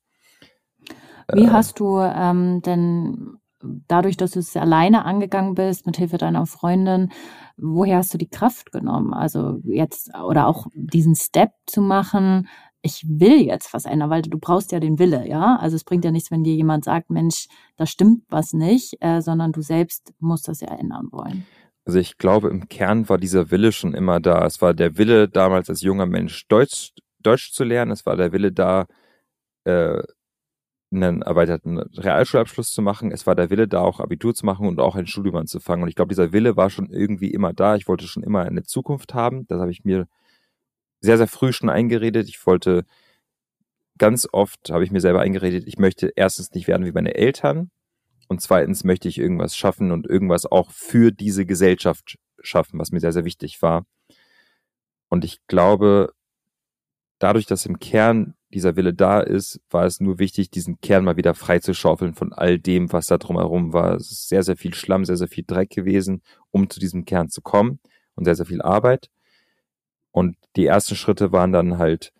[1.33, 6.17] Wie äh, hast du ähm, denn dadurch, dass du es alleine angegangen bist, mit Hilfe
[6.17, 7.11] deiner Freundin,
[7.57, 9.13] woher hast du die Kraft genommen?
[9.13, 12.47] Also jetzt oder auch diesen Step zu machen,
[12.81, 15.57] ich will jetzt was ändern, weil du brauchst ja den Wille, ja.
[15.57, 19.21] Also es bringt ja nichts, wenn dir jemand sagt, Mensch, da stimmt was nicht, äh,
[19.21, 21.45] sondern du selbst musst das ja ändern wollen.
[21.85, 24.45] Also ich glaube, im Kern war dieser Wille schon immer da.
[24.45, 27.91] Es war der Wille damals als junger Mensch Deutsch, Deutsch zu lernen.
[27.91, 28.87] Es war der Wille da,
[29.63, 30.01] äh,
[30.91, 33.11] einen erweiterten Realschulabschluss zu machen.
[33.11, 35.83] Es war der Wille da, auch Abitur zu machen und auch ein Studium anzufangen.
[35.83, 37.75] Und ich glaube, dieser Wille war schon irgendwie immer da.
[37.75, 39.45] Ich wollte schon immer eine Zukunft haben.
[39.47, 40.07] Das habe ich mir
[41.01, 42.29] sehr, sehr früh schon eingeredet.
[42.29, 42.85] Ich wollte
[43.97, 47.71] ganz oft, habe ich mir selber eingeredet, ich möchte erstens nicht werden wie meine Eltern
[48.27, 52.99] und zweitens möchte ich irgendwas schaffen und irgendwas auch für diese Gesellschaft schaffen, was mir
[52.99, 53.85] sehr, sehr wichtig war.
[55.09, 56.13] Und ich glaube,
[57.19, 61.17] dadurch, dass im Kern dieser Wille da ist, war es nur wichtig, diesen Kern mal
[61.17, 63.95] wieder freizuschaufeln von all dem, was da drumherum war.
[63.95, 67.29] Es ist sehr, sehr viel Schlamm, sehr, sehr viel Dreck gewesen, um zu diesem Kern
[67.29, 67.79] zu kommen
[68.15, 69.09] und sehr, sehr viel Arbeit.
[70.11, 72.13] Und die ersten Schritte waren dann halt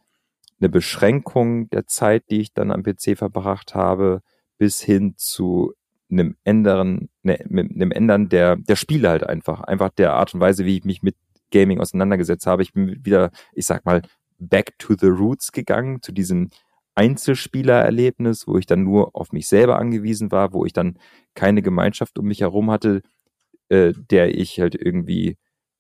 [0.60, 4.22] eine Beschränkung der Zeit, die ich dann am PC verbracht habe,
[4.58, 5.74] bis hin zu
[6.10, 9.62] einem Ändern, ne, einem Ändern der, der Spiele halt einfach.
[9.62, 11.16] Einfach der Art und Weise, wie ich mich mit
[11.52, 12.64] Gaming auseinandergesetzt habe.
[12.64, 14.02] Ich bin wieder, ich sag mal,
[14.40, 16.50] back to the roots gegangen, zu diesem
[16.96, 20.98] Einzelspielererlebnis, wo ich dann nur auf mich selber angewiesen war, wo ich dann
[21.36, 23.02] keine Gemeinschaft um mich herum hatte,
[23.70, 25.38] äh, der ich halt irgendwie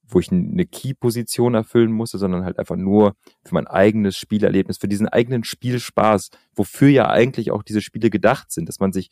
[0.10, 4.88] wo ich eine Key-Position erfüllen musste, sondern halt einfach nur für mein eigenes Spielerlebnis, für
[4.88, 9.10] diesen eigenen Spielspaß, wofür ja eigentlich auch diese Spiele gedacht sind, dass man sich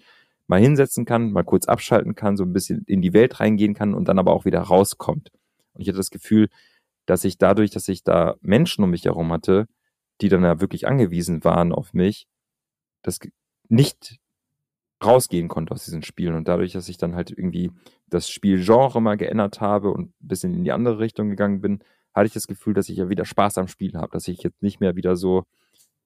[0.47, 3.93] mal hinsetzen kann, mal kurz abschalten kann, so ein bisschen in die Welt reingehen kann
[3.93, 5.31] und dann aber auch wieder rauskommt.
[5.73, 6.47] Und ich hatte das Gefühl,
[7.05, 9.67] dass ich dadurch, dass ich da Menschen um mich herum hatte,
[10.21, 12.27] die dann ja wirklich angewiesen waren auf mich,
[13.01, 13.19] das
[13.67, 14.19] nicht
[15.03, 16.35] rausgehen konnte aus diesen Spielen.
[16.35, 17.71] Und dadurch, dass ich dann halt irgendwie
[18.07, 21.79] das Spielgenre mal geändert habe und ein bisschen in die andere Richtung gegangen bin,
[22.13, 24.61] hatte ich das Gefühl, dass ich ja wieder Spaß am Spiel habe, dass ich jetzt
[24.61, 25.43] nicht mehr wieder so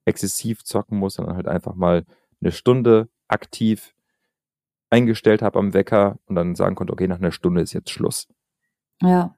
[0.06, 2.06] exzessiv zocken muss, sondern halt einfach mal
[2.42, 3.94] eine Stunde aktiv
[4.90, 8.28] eingestellt habe am Wecker und dann sagen konnte, okay, nach einer Stunde ist jetzt Schluss.
[9.02, 9.36] Ja.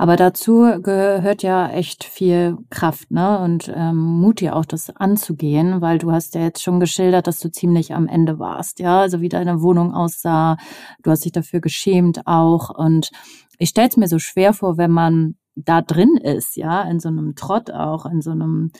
[0.00, 3.38] Aber dazu gehört ja echt viel Kraft, ne?
[3.40, 7.38] Und ähm, Mut ja auch, das anzugehen, weil du hast ja jetzt schon geschildert, dass
[7.38, 10.56] du ziemlich am Ende warst, ja, also wie deine Wohnung aussah.
[11.02, 12.70] Du hast dich dafür geschämt auch.
[12.70, 13.10] Und
[13.58, 17.08] ich stelle es mir so schwer vor, wenn man da drin ist, ja, in so
[17.08, 18.70] einem Trott auch, in so einem,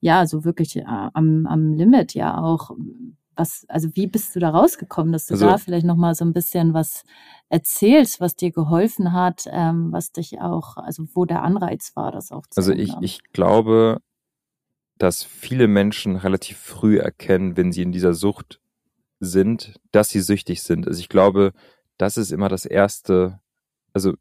[0.00, 2.70] ja, so wirklich äh, am, am Limit ja auch.
[3.40, 6.34] Was, also wie bist du da rausgekommen, dass du also, da vielleicht nochmal so ein
[6.34, 7.04] bisschen was
[7.48, 12.32] erzählst, was dir geholfen hat, ähm, was dich auch, also wo der Anreiz war, das
[12.32, 14.02] auch zu Also ich, ich glaube,
[14.98, 18.60] dass viele Menschen relativ früh erkennen, wenn sie in dieser Sucht
[19.20, 20.86] sind, dass sie süchtig sind.
[20.86, 21.52] Also ich glaube,
[21.96, 23.40] das ist immer das Erste,
[23.94, 24.14] also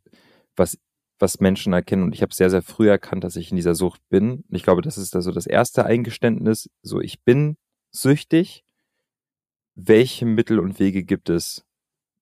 [0.55, 0.77] was,
[1.19, 2.03] was Menschen erkennen.
[2.03, 4.45] Und ich habe sehr, sehr früh erkannt, dass ich in dieser Sucht bin.
[4.49, 6.69] Und ich glaube, das ist also das erste Eingeständnis.
[6.81, 7.57] So, ich bin
[7.91, 8.63] süchtig.
[9.81, 11.63] Welche Mittel und Wege gibt es,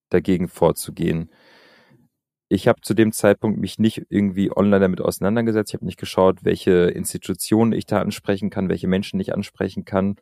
[0.09, 1.31] dagegen vorzugehen.
[2.49, 5.71] Ich habe zu dem Zeitpunkt mich nicht irgendwie online damit auseinandergesetzt.
[5.71, 10.17] Ich habe nicht geschaut, welche Institutionen ich da ansprechen kann, welche Menschen ich ansprechen kann.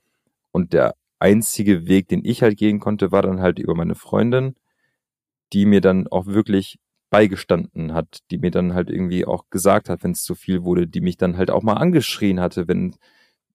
[0.52, 4.56] Und der einzige Weg, den ich halt gehen konnte, war dann halt über meine Freundin,
[5.52, 6.80] die mir dann auch wirklich
[7.10, 10.88] beigestanden hat, die mir dann halt irgendwie auch gesagt hat, wenn es zu viel wurde,
[10.88, 12.96] die mich dann halt auch mal angeschrien hatte, wenn,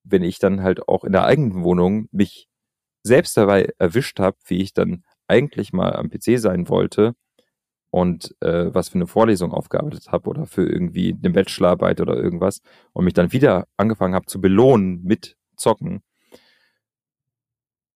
[0.05, 2.50] wenn ich dann halt auch in der eigenen Wohnung mich
[3.03, 7.15] selbst dabei erwischt habe, wie ich dann eigentlich mal am PC sein wollte
[7.91, 12.61] und äh, was für eine Vorlesung aufgearbeitet habe oder für irgendwie eine Bachelorarbeit oder irgendwas
[12.93, 16.03] und mich dann wieder angefangen habe zu belohnen mit Zocken.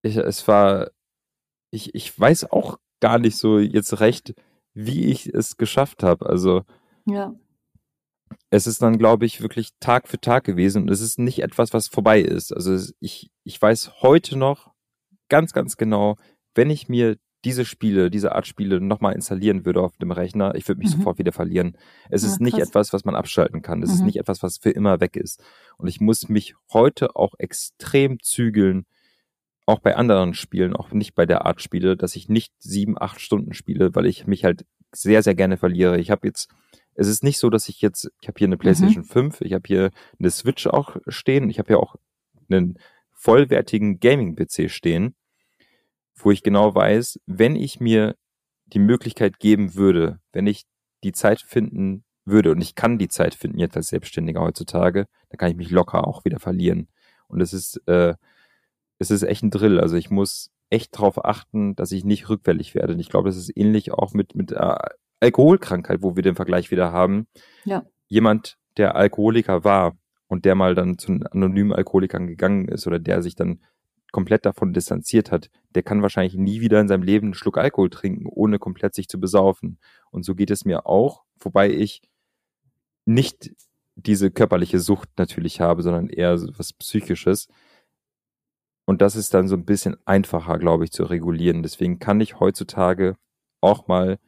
[0.02, 0.90] Ich, es war,
[1.70, 4.34] ich, ich weiß auch gar nicht so jetzt recht,
[4.74, 6.26] wie ich es geschafft habe.
[6.26, 6.62] Also
[7.06, 7.34] ja.
[8.50, 11.72] es ist dann, glaube ich, wirklich Tag für Tag gewesen und es ist nicht etwas,
[11.72, 12.52] was vorbei ist.
[12.52, 14.73] Also ich, ich weiß heute noch
[15.28, 16.16] ganz, ganz genau,
[16.54, 20.66] wenn ich mir diese Spiele, diese Art Spiele nochmal installieren würde auf dem Rechner, ich
[20.66, 20.98] würde mich mhm.
[20.98, 21.76] sofort wieder verlieren.
[22.08, 22.68] Es ja, ist nicht krass.
[22.68, 23.82] etwas, was man abschalten kann.
[23.82, 23.94] Es mhm.
[23.96, 25.42] ist nicht etwas, was für immer weg ist.
[25.76, 28.86] Und ich muss mich heute auch extrem zügeln,
[29.66, 33.20] auch bei anderen Spielen, auch nicht bei der Art Spiele, dass ich nicht sieben, acht
[33.20, 35.98] Stunden spiele, weil ich mich halt sehr, sehr gerne verliere.
[35.98, 36.50] Ich habe jetzt,
[36.94, 38.60] es ist nicht so, dass ich jetzt, ich habe hier eine mhm.
[38.60, 39.08] PlayStation mhm.
[39.08, 41.96] 5, ich habe hier eine Switch auch stehen, ich habe hier auch
[42.48, 42.78] einen
[43.24, 45.14] vollwertigen Gaming-PC stehen,
[46.14, 48.16] wo ich genau weiß, wenn ich mir
[48.66, 50.64] die Möglichkeit geben würde, wenn ich
[51.02, 55.38] die Zeit finden würde, und ich kann die Zeit finden jetzt als Selbstständiger heutzutage, dann
[55.38, 56.88] kann ich mich locker auch wieder verlieren.
[57.26, 58.14] Und es ist, äh,
[58.98, 59.80] es ist echt ein Drill.
[59.80, 62.92] Also ich muss echt darauf achten, dass ich nicht rückfällig werde.
[62.92, 64.74] Und ich glaube, das ist ähnlich auch mit, mit äh,
[65.20, 67.26] Alkoholkrankheit, wo wir den Vergleich wieder haben.
[67.64, 67.84] Ja.
[68.06, 69.96] Jemand, der Alkoholiker war
[70.28, 73.60] und der mal dann zu anonymen Alkoholikern gegangen ist oder der sich dann
[74.12, 77.90] komplett davon distanziert hat, der kann wahrscheinlich nie wieder in seinem Leben einen Schluck Alkohol
[77.90, 79.78] trinken, ohne komplett sich zu besaufen.
[80.10, 82.00] Und so geht es mir auch, wobei ich
[83.04, 83.52] nicht
[83.96, 87.48] diese körperliche Sucht natürlich habe, sondern eher was Psychisches.
[88.84, 91.62] Und das ist dann so ein bisschen einfacher, glaube ich, zu regulieren.
[91.62, 93.16] Deswegen kann ich heutzutage
[93.60, 94.18] auch mal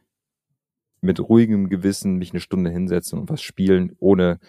[1.01, 4.41] mit ruhigem Gewissen mich eine Stunde hinsetzen und was spielen, ohne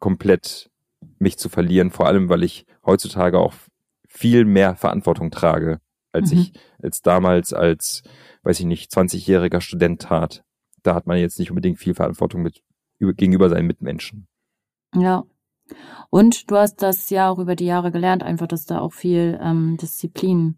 [0.00, 0.70] komplett
[1.18, 1.90] mich zu verlieren.
[1.90, 3.54] Vor allem, weil ich heutzutage auch
[4.08, 5.80] viel mehr Verantwortung trage,
[6.12, 6.40] als mhm.
[6.40, 8.02] ich als damals als,
[8.42, 10.42] weiß ich nicht, 20-jähriger Student tat.
[10.82, 12.62] Da hat man jetzt nicht unbedingt viel Verantwortung mit
[12.98, 14.26] gegenüber seinen Mitmenschen.
[14.94, 15.24] Ja,
[16.10, 19.38] und du hast das ja auch über die Jahre gelernt, einfach, dass da auch viel
[19.40, 20.56] ähm, Disziplin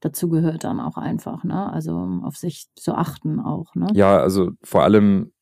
[0.00, 1.72] dazu gehört dann auch einfach, ne?
[1.72, 3.88] Also auf sich zu achten auch, ne?
[3.94, 5.32] Ja, also vor allem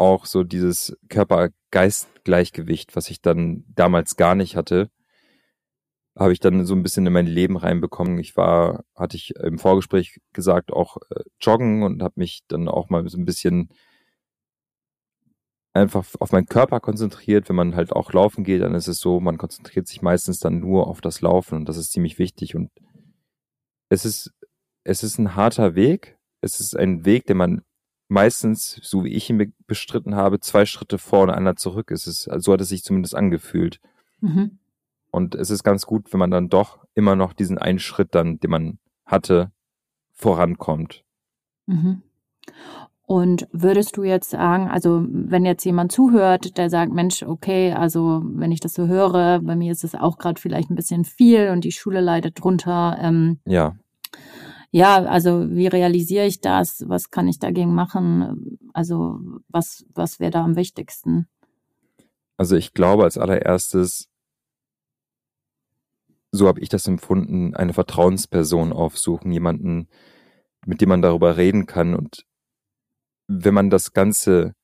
[0.00, 4.90] auch so dieses Körper-Geist-Gleichgewicht, was ich dann damals gar nicht hatte,
[6.18, 8.18] habe ich dann so ein bisschen in mein Leben reinbekommen.
[8.18, 12.88] Ich war, hatte ich im Vorgespräch gesagt, auch äh, joggen und habe mich dann auch
[12.88, 13.68] mal so ein bisschen
[15.72, 17.48] einfach auf meinen Körper konzentriert.
[17.48, 20.60] Wenn man halt auch laufen geht, dann ist es so, man konzentriert sich meistens dann
[20.60, 22.56] nur auf das Laufen und das ist ziemlich wichtig.
[22.56, 22.70] Und
[23.90, 24.32] es ist,
[24.82, 26.16] es ist ein harter Weg.
[26.40, 27.62] Es ist ein Weg, den man
[28.10, 32.06] meistens, so wie ich ihn bestritten habe, zwei Schritte vor und einer zurück ist.
[32.06, 33.80] Es, so hat es sich zumindest angefühlt.
[34.20, 34.58] Mhm.
[35.10, 38.38] Und es ist ganz gut, wenn man dann doch immer noch diesen einen Schritt dann,
[38.40, 39.52] den man hatte,
[40.12, 41.04] vorankommt.
[41.66, 42.02] Mhm.
[43.06, 48.22] Und würdest du jetzt sagen, also wenn jetzt jemand zuhört, der sagt, Mensch, okay, also
[48.24, 51.50] wenn ich das so höre, bei mir ist es auch gerade vielleicht ein bisschen viel
[51.50, 52.98] und die Schule leidet drunter.
[53.00, 53.74] Ähm, ja.
[54.72, 56.84] Ja, also wie realisiere ich das?
[56.88, 58.58] Was kann ich dagegen machen?
[58.72, 59.18] Also
[59.48, 61.26] was, was wäre da am wichtigsten?
[62.36, 64.08] Also ich glaube als allererstes,
[66.30, 69.88] so habe ich das empfunden, eine Vertrauensperson aufsuchen, jemanden,
[70.64, 72.24] mit dem man darüber reden kann und
[73.26, 74.54] wenn man das Ganze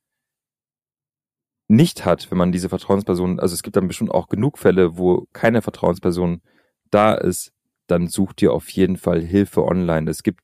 [1.68, 5.26] nicht hat, wenn man diese Vertrauensperson, also es gibt dann bestimmt auch genug Fälle, wo
[5.32, 6.42] keine Vertrauensperson
[6.90, 7.52] da ist,
[7.87, 10.11] dann sucht ihr auf jeden Fall Hilfe online.
[10.11, 10.41] Es gibt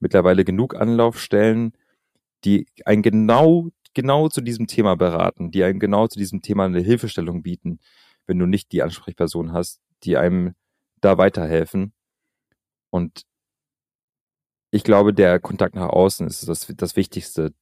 [0.00, 1.72] mittlerweile genug Anlaufstellen,
[2.44, 6.80] die einen genau, genau zu diesem Thema beraten, die einem genau zu diesem Thema eine
[6.80, 7.80] Hilfestellung bieten,
[8.26, 10.54] wenn du nicht die Ansprechperson hast, die einem
[11.00, 11.92] da weiterhelfen.
[12.90, 13.22] Und
[14.70, 17.52] ich glaube, der Kontakt nach außen ist das, das Wichtigste.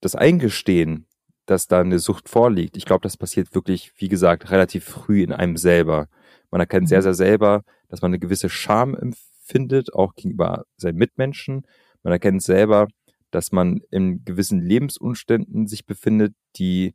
[0.00, 1.06] Das Eingestehen,
[1.46, 5.32] dass da eine Sucht vorliegt, ich glaube, das passiert wirklich, wie gesagt, relativ früh in
[5.32, 6.08] einem selber.
[6.50, 7.02] Man erkennt sehr, mhm.
[7.02, 11.66] sehr selber, dass man eine gewisse Scham empfindet, auch gegenüber seinen Mitmenschen.
[12.02, 12.88] Man erkennt selber,
[13.30, 16.94] dass man in gewissen Lebensumständen sich befindet, die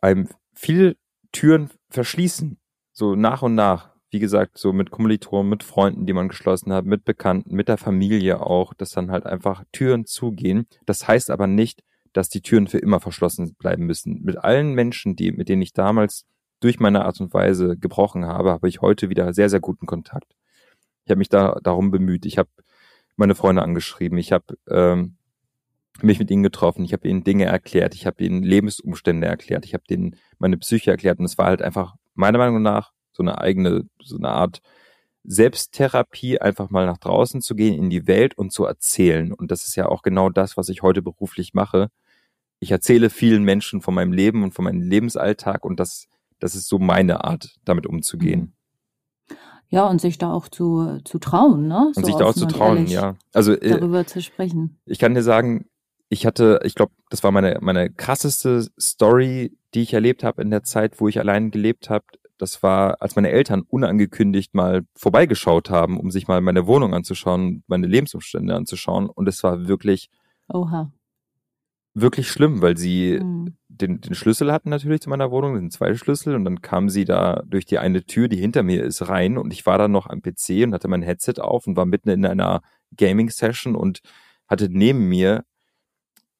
[0.00, 0.96] einem viele
[1.32, 2.58] Türen verschließen,
[2.92, 6.84] so nach und nach wie gesagt, so mit Kommilitonen, mit Freunden, die man geschlossen hat,
[6.84, 10.68] mit Bekannten, mit der Familie auch, dass dann halt einfach Türen zugehen.
[10.86, 11.82] Das heißt aber nicht,
[12.12, 14.22] dass die Türen für immer verschlossen bleiben müssen.
[14.22, 16.26] Mit allen Menschen, die, mit denen ich damals
[16.60, 20.34] durch meine Art und Weise gebrochen habe, habe ich heute wieder sehr, sehr guten Kontakt.
[21.04, 22.24] Ich habe mich da darum bemüht.
[22.26, 22.48] Ich habe
[23.16, 24.18] meine Freunde angeschrieben.
[24.18, 25.16] Ich habe ähm,
[26.00, 26.84] mich mit ihnen getroffen.
[26.84, 27.94] Ich habe ihnen Dinge erklärt.
[27.94, 29.64] Ich habe ihnen Lebensumstände erklärt.
[29.64, 31.18] Ich habe denen meine Psyche erklärt.
[31.18, 34.60] Und es war halt einfach meiner Meinung nach so eine eigene, so eine Art
[35.24, 39.32] Selbsttherapie, einfach mal nach draußen zu gehen, in die Welt und zu erzählen.
[39.32, 41.90] Und das ist ja auch genau das, was ich heute beruflich mache.
[42.60, 46.08] Ich erzähle vielen Menschen von meinem Leben und von meinem Lebensalltag und das,
[46.40, 48.54] das ist so meine Art, damit umzugehen.
[49.68, 51.86] Ja, und sich da auch zu, zu trauen, ne?
[51.88, 53.16] Und so sich da auch zu trauen, ja.
[53.32, 54.78] Also äh, darüber zu sprechen.
[54.84, 55.66] Ich kann dir sagen,
[56.08, 60.50] ich hatte, ich glaube, das war meine meine krasseste Story, die ich erlebt habe in
[60.50, 62.04] der Zeit, wo ich allein gelebt habe.
[62.38, 67.64] Das war, als meine Eltern unangekündigt mal vorbeigeschaut haben, um sich mal meine Wohnung anzuschauen,
[67.66, 69.08] meine Lebensumstände anzuschauen.
[69.08, 70.10] Und es war wirklich,
[70.48, 70.92] Oha.
[71.94, 73.56] Wirklich schlimm, weil sie mhm.
[73.68, 76.34] den, den Schlüssel hatten natürlich zu meiner Wohnung, den zwei Schlüssel.
[76.34, 79.38] Und dann kamen sie da durch die eine Tür, die hinter mir ist, rein.
[79.38, 82.10] Und ich war dann noch am PC und hatte mein Headset auf und war mitten
[82.10, 82.62] in einer
[82.96, 84.00] Gaming-Session und
[84.46, 85.44] hatte neben mir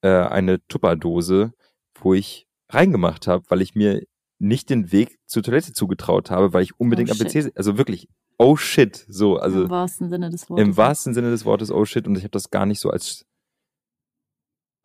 [0.01, 1.53] äh, eine Tupperdose,
[1.99, 4.03] wo ich reingemacht habe, weil ich mir
[4.39, 8.09] nicht den Weg zur Toilette zugetraut habe, weil ich unbedingt oh, am PC, also wirklich,
[8.37, 10.65] oh shit, so, also im wahrsten Sinne des Wortes.
[10.65, 13.25] Im wahrsten Sinne des Wortes, oh shit, und ich habe das gar nicht so als,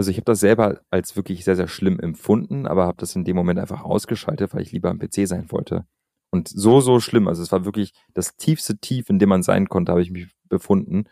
[0.01, 3.25] also ich habe das selber als wirklich sehr, sehr schlimm empfunden, aber habe das in
[3.25, 5.85] dem Moment einfach ausgeschaltet, weil ich lieber am PC sein wollte.
[6.31, 9.69] Und so, so schlimm, also es war wirklich das tiefste Tief, in dem man sein
[9.69, 11.05] konnte, habe ich mich befunden.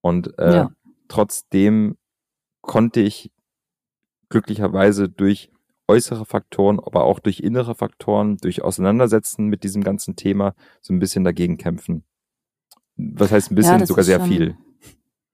[0.00, 0.70] Und äh, ja.
[1.08, 1.98] trotzdem
[2.62, 3.32] konnte ich
[4.30, 5.52] glücklicherweise durch
[5.86, 11.00] äußere Faktoren, aber auch durch innere Faktoren, durch Auseinandersetzen mit diesem ganzen Thema so ein
[11.00, 12.04] bisschen dagegen kämpfen.
[12.96, 14.56] Was heißt ein bisschen, ja, sogar sehr viel.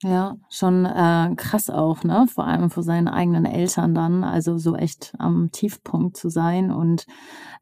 [0.02, 2.26] Ja, schon äh, krass auch, ne?
[2.32, 7.06] Vor allem vor seinen eigenen Eltern dann, also so echt am Tiefpunkt zu sein und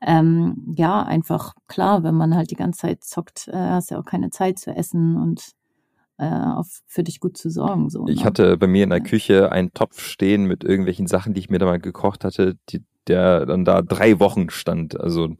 [0.00, 4.04] ähm, ja, einfach klar, wenn man halt die ganze Zeit zockt, äh, hast ja auch
[4.04, 5.54] keine Zeit zu essen und
[6.18, 7.88] äh, auf, für dich gut zu sorgen.
[7.88, 8.24] So, ich ne?
[8.24, 11.58] hatte bei mir in der Küche einen Topf stehen mit irgendwelchen Sachen, die ich mir
[11.58, 15.00] da mal gekocht hatte, die, der dann da drei Wochen stand.
[15.00, 15.34] Also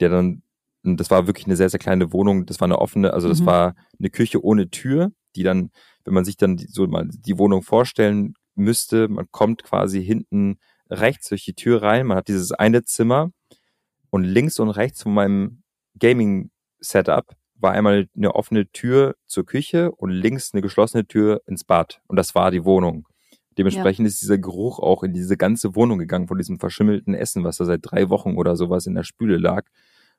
[0.00, 0.42] der dann,
[0.82, 2.46] das war wirklich eine sehr, sehr kleine Wohnung.
[2.46, 3.46] Das war eine offene, also das mhm.
[3.46, 5.70] war eine Küche ohne Tür, die dann,
[6.04, 10.58] wenn man sich dann so mal die Wohnung vorstellen müsste, man kommt quasi hinten
[10.90, 13.30] rechts durch die Tür rein, man hat dieses eine Zimmer
[14.10, 15.62] und links und rechts von meinem
[15.98, 22.02] Gaming-Setup war einmal eine offene Tür zur Küche und links eine geschlossene Tür ins Bad.
[22.08, 23.06] Und das war die Wohnung.
[23.56, 24.08] Dementsprechend ja.
[24.08, 27.64] ist dieser Geruch auch in diese ganze Wohnung gegangen von diesem verschimmelten Essen, was da
[27.64, 29.66] seit drei Wochen oder sowas in der Spüle lag.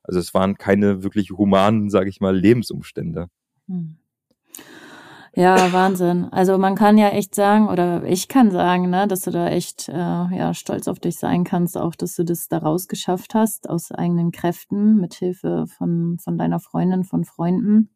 [0.04, 3.28] Also es waren keine wirklich humanen, sage ich mal, Lebensumstände.
[3.68, 3.98] Hm.
[5.36, 6.26] Ja, Wahnsinn.
[6.32, 9.90] Also man kann ja echt sagen, oder ich kann sagen, ne, dass du da echt
[9.90, 13.92] äh, ja, stolz auf dich sein kannst, auch dass du das da rausgeschafft hast, aus
[13.92, 17.90] eigenen Kräften, mit Hilfe von, von deiner Freundin, von Freunden.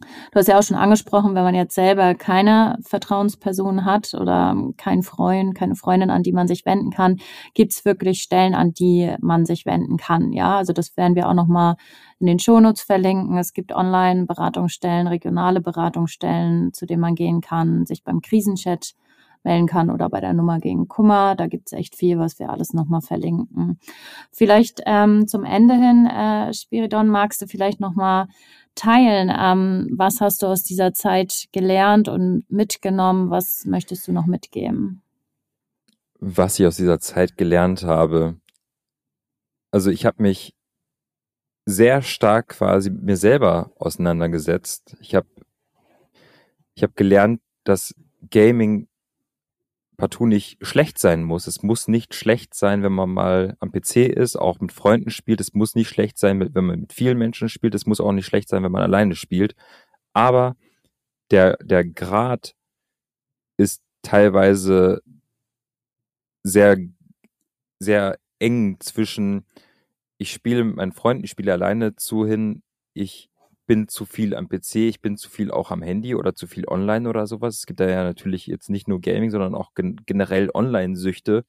[0.00, 5.04] Du hast ja auch schon angesprochen, wenn man jetzt selber keine Vertrauensperson hat oder keinen
[5.04, 7.20] Freund, keine Freundin, an die man sich wenden kann,
[7.54, 10.32] gibt's wirklich Stellen, an die man sich wenden kann.
[10.32, 11.76] Ja, also das werden wir auch nochmal
[12.18, 13.38] in den Shownotes verlinken.
[13.38, 18.94] Es gibt Online-Beratungsstellen, regionale Beratungsstellen, zu denen man gehen kann, sich beim Krisenchat
[19.44, 21.34] melden kann oder bei der Nummer gegen Kummer.
[21.36, 23.78] Da gibt's echt viel, was wir alles nochmal verlinken.
[24.32, 28.26] Vielleicht ähm, zum Ende hin, äh, Spiridon, magst du vielleicht nochmal
[28.74, 29.32] teilen.
[29.36, 33.30] Ähm, was hast du aus dieser Zeit gelernt und mitgenommen?
[33.30, 35.02] Was möchtest du noch mitgeben?
[36.20, 38.36] Was ich aus dieser Zeit gelernt habe.
[39.70, 40.54] Also ich habe mich
[41.66, 44.96] sehr stark quasi mit mir selber auseinandergesetzt.
[45.00, 45.26] Ich habe
[46.74, 47.94] ich hab gelernt, dass
[48.30, 48.88] Gaming
[49.96, 51.46] partout nicht schlecht sein muss.
[51.46, 55.40] Es muss nicht schlecht sein, wenn man mal am PC ist, auch mit Freunden spielt.
[55.40, 57.74] Es muss nicht schlecht sein, wenn man mit vielen Menschen spielt.
[57.74, 59.54] Es muss auch nicht schlecht sein, wenn man alleine spielt.
[60.12, 60.56] Aber
[61.30, 62.54] der, der Grad
[63.56, 65.02] ist teilweise
[66.42, 66.76] sehr,
[67.78, 69.46] sehr eng zwischen,
[70.18, 72.62] ich spiele mit meinen Freunden, ich spiele alleine zu hin,
[72.94, 73.30] ich
[73.66, 76.66] bin zu viel am PC, ich bin zu viel auch am Handy oder zu viel
[76.68, 77.58] online oder sowas.
[77.58, 81.44] Es gibt da ja natürlich jetzt nicht nur Gaming, sondern auch gen generell Online-Süchte,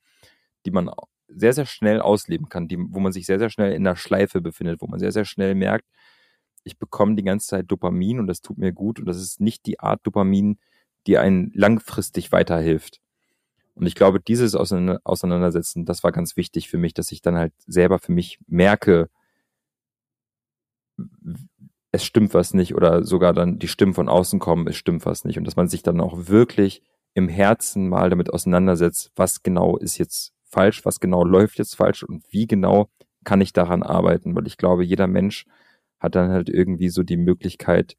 [0.65, 0.89] die man
[1.27, 4.41] sehr, sehr schnell ausleben kann, die, wo man sich sehr, sehr schnell in der Schleife
[4.41, 5.85] befindet, wo man sehr, sehr schnell merkt,
[6.63, 9.65] ich bekomme die ganze Zeit Dopamin und das tut mir gut und das ist nicht
[9.65, 10.57] die Art Dopamin,
[11.07, 12.99] die einen langfristig weiterhilft.
[13.75, 17.53] Und ich glaube, dieses Auseinandersetzen, das war ganz wichtig für mich, dass ich dann halt
[17.67, 19.09] selber für mich merke,
[21.95, 25.25] es stimmt was nicht oder sogar dann die Stimmen von außen kommen, es stimmt was
[25.25, 25.37] nicht.
[25.37, 26.81] Und dass man sich dann auch wirklich
[27.13, 32.03] im Herzen mal damit auseinandersetzt, was genau ist jetzt falsch, was genau läuft jetzt falsch
[32.03, 32.89] und wie genau
[33.23, 34.35] kann ich daran arbeiten.
[34.35, 35.45] Weil ich glaube, jeder Mensch
[35.99, 37.95] hat dann halt irgendwie so die Möglichkeit,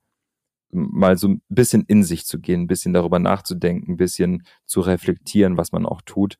[0.71, 4.81] mal so ein bisschen in sich zu gehen, ein bisschen darüber nachzudenken, ein bisschen zu
[4.81, 6.37] reflektieren, was man auch tut.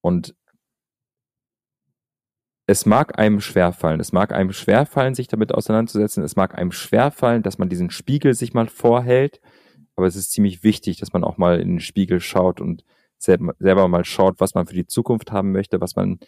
[0.00, 0.34] Und
[2.66, 4.00] es mag einem schwerfallen.
[4.00, 6.24] Es mag einem schwerfallen, sich damit auseinanderzusetzen.
[6.24, 9.40] Es mag einem schwerfallen, dass man diesen Spiegel sich mal vorhält.
[9.96, 12.84] Aber es ist ziemlich wichtig, dass man auch mal in den Spiegel schaut und
[13.18, 16.18] selber mal schaut, was man für die Zukunft haben möchte, was man,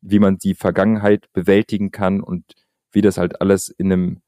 [0.00, 2.44] wie man die Vergangenheit bewältigen kann und
[2.92, 4.22] wie das halt alles in einem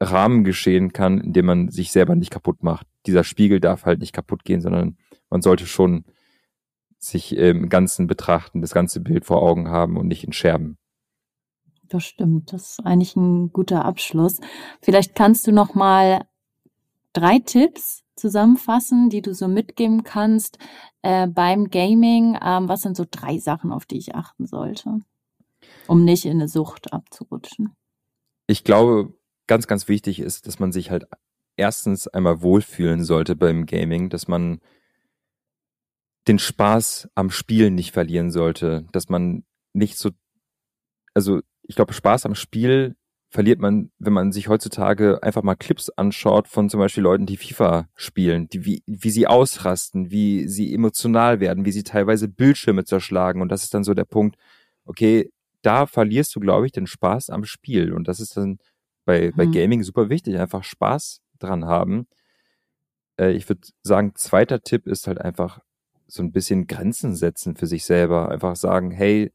[0.00, 2.86] Rahmen geschehen kann, in dem man sich selber nicht kaputt macht.
[3.06, 4.96] Dieser Spiegel darf halt nicht kaputt gehen, sondern
[5.30, 6.04] man sollte schon
[7.02, 10.78] sich im Ganzen betrachten, das ganze Bild vor Augen haben und nicht in Scherben.
[11.88, 12.52] Das stimmt.
[12.52, 14.40] Das ist eigentlich ein guter Abschluss.
[14.80, 16.26] Vielleicht kannst du noch mal
[17.12, 20.58] drei Tipps zusammenfassen, die du so mitgeben kannst
[21.02, 22.38] äh, beim Gaming.
[22.40, 25.00] Ähm, was sind so drei Sachen, auf die ich achten sollte,
[25.88, 27.74] um nicht in eine Sucht abzurutschen?
[28.46, 29.12] Ich glaube,
[29.48, 31.06] ganz, ganz wichtig ist, dass man sich halt
[31.56, 34.60] erstens einmal wohlfühlen sollte beim Gaming, dass man
[36.28, 40.10] den Spaß am Spielen nicht verlieren sollte, dass man nicht so
[41.14, 42.96] also ich glaube, Spaß am Spiel
[43.28, 47.38] verliert man, wenn man sich heutzutage einfach mal Clips anschaut von zum Beispiel Leuten, die
[47.38, 52.84] FIFA spielen, die, wie, wie sie ausrasten, wie sie emotional werden, wie sie teilweise Bildschirme
[52.84, 53.40] zerschlagen.
[53.40, 54.36] Und das ist dann so der Punkt,
[54.84, 55.30] okay,
[55.62, 57.94] da verlierst du, glaube ich, den Spaß am Spiel.
[57.94, 58.58] Und das ist dann
[59.06, 59.52] bei, bei mhm.
[59.52, 62.06] Gaming super wichtig, einfach Spaß dran haben.
[63.18, 65.60] Äh, ich würde sagen, zweiter Tipp ist halt einfach
[66.12, 68.30] so ein bisschen Grenzen setzen für sich selber.
[68.30, 69.32] Einfach sagen, hey,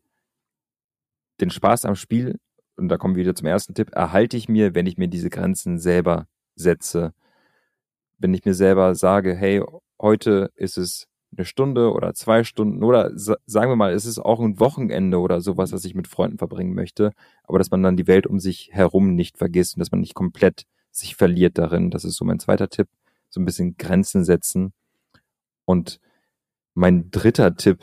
[1.42, 2.38] den Spaß am Spiel
[2.76, 5.32] und da kommen wir wieder zum ersten Tipp, erhalte ich mir, wenn ich mir diese
[5.32, 7.14] Grenzen selber setze.
[8.20, 9.64] Wenn ich mir selber sage, hey,
[10.00, 14.40] heute ist es eine Stunde oder zwei Stunden oder sagen wir mal, es ist auch
[14.40, 17.12] ein Wochenende oder sowas, was ich mit Freunden verbringen möchte,
[17.44, 20.14] aber dass man dann die Welt um sich herum nicht vergisst und dass man nicht
[20.14, 21.90] komplett sich verliert darin.
[21.90, 22.88] Das ist so mein zweiter Tipp.
[23.30, 24.74] So ein bisschen Grenzen setzen.
[25.66, 26.00] Und
[26.78, 27.80] mein dritter Tipp,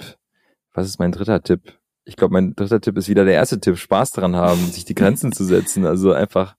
[0.72, 1.78] was ist mein dritter Tipp?
[2.05, 4.95] ich glaube, mein dritter Tipp ist wieder der erste Tipp, Spaß daran haben, sich die
[4.95, 5.86] Grenzen zu setzen.
[5.86, 6.57] Also einfach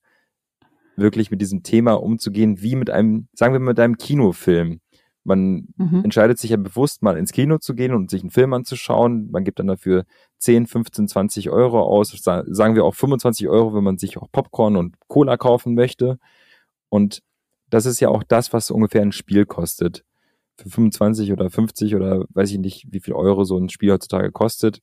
[0.96, 4.80] wirklich mit diesem Thema umzugehen, wie mit einem, sagen wir mit einem Kinofilm.
[5.24, 6.02] Man mhm.
[6.04, 9.32] entscheidet sich ja bewusst mal ins Kino zu gehen und sich einen Film anzuschauen.
[9.32, 10.06] Man gibt dann dafür
[10.38, 12.12] 10, 15, 20 Euro aus.
[12.24, 16.20] Sagen wir auch 25 Euro, wenn man sich auch Popcorn und Cola kaufen möchte.
[16.90, 17.24] Und
[17.72, 20.06] das ist ja auch das, was ungefähr ein Spiel kostet.
[20.58, 24.32] Für 25 oder 50 oder weiß ich nicht, wie viel Euro so ein Spiel heutzutage
[24.32, 24.82] kostet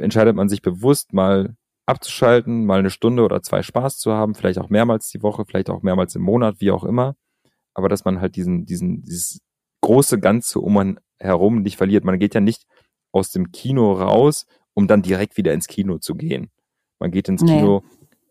[0.00, 1.56] entscheidet man sich bewusst mal
[1.86, 5.70] abzuschalten, mal eine Stunde oder zwei Spaß zu haben, vielleicht auch mehrmals die Woche, vielleicht
[5.70, 7.16] auch mehrmals im Monat, wie auch immer.
[7.74, 9.40] Aber dass man halt diesen, diesen, dieses
[9.80, 12.04] große Ganze um man herum nicht verliert.
[12.04, 12.64] Man geht ja nicht
[13.12, 16.50] aus dem Kino raus, um dann direkt wieder ins Kino zu gehen.
[16.98, 17.56] Man geht ins nee.
[17.56, 17.82] Kino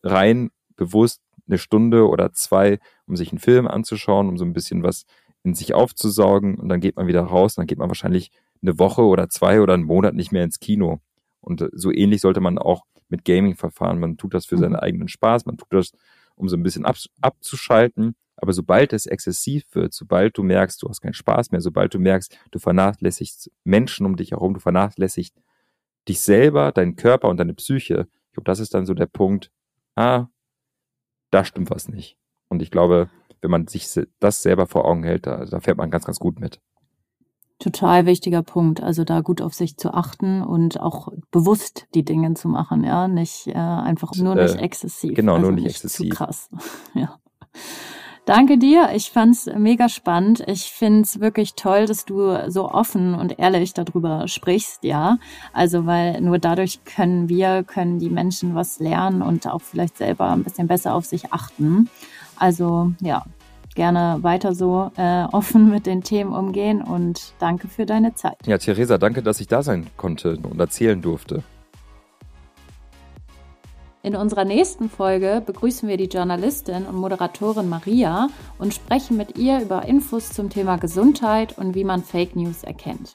[0.04, 4.84] rein, bewusst eine Stunde oder zwei, um sich einen Film anzuschauen, um so ein bisschen
[4.84, 5.06] was
[5.44, 8.32] in sich aufzusaugen und dann geht man wieder raus und dann geht man wahrscheinlich
[8.62, 11.00] eine Woche oder zwei oder einen Monat nicht mehr ins Kino.
[11.40, 14.00] Und äh, so ähnlich sollte man auch mit Gaming verfahren.
[14.00, 14.80] Man tut das für seinen mhm.
[14.80, 15.92] eigenen Spaß, man tut das,
[16.36, 18.16] um so ein bisschen ab, abzuschalten.
[18.36, 22.00] Aber sobald es exzessiv wird, sobald du merkst, du hast keinen Spaß mehr, sobald du
[22.00, 25.36] merkst, du vernachlässigst Menschen um dich herum, du vernachlässigst
[26.08, 29.52] dich selber, deinen Körper und deine Psyche, ich glaube, das ist dann so der Punkt,
[29.96, 30.28] ah,
[31.32, 32.18] da stimmt was nicht.
[32.48, 33.10] Und ich glaube,
[33.42, 33.88] wenn man sich
[34.20, 36.60] das selber vor Augen hält, da, da fährt man ganz, ganz gut mit.
[37.60, 38.84] Total wichtiger Punkt.
[38.84, 43.08] Also da gut auf sich zu achten und auch bewusst die Dinge zu machen, ja,
[43.08, 45.16] nicht äh, einfach nur nicht äh, exzessiv.
[45.16, 46.10] Genau, also nur nicht, nicht exzessiv.
[46.12, 46.50] Zu krass.
[46.94, 47.18] ja.
[48.28, 48.90] Danke dir.
[48.94, 50.44] Ich fand's mega spannend.
[50.48, 55.18] Ich find's wirklich toll, dass du so offen und ehrlich darüber sprichst, ja.
[55.54, 60.30] Also, weil nur dadurch können wir, können die Menschen was lernen und auch vielleicht selber
[60.30, 61.90] ein bisschen besser auf sich achten.
[62.40, 63.26] Also, ja,
[63.78, 68.36] gerne weiter so äh, offen mit den Themen umgehen und danke für deine Zeit.
[68.46, 71.44] Ja, Theresa, danke, dass ich da sein konnte und erzählen durfte.
[74.04, 79.62] In unserer nächsten Folge begrüßen wir die Journalistin und Moderatorin Maria und sprechen mit ihr
[79.62, 83.14] über Infos zum Thema Gesundheit und wie man Fake News erkennt.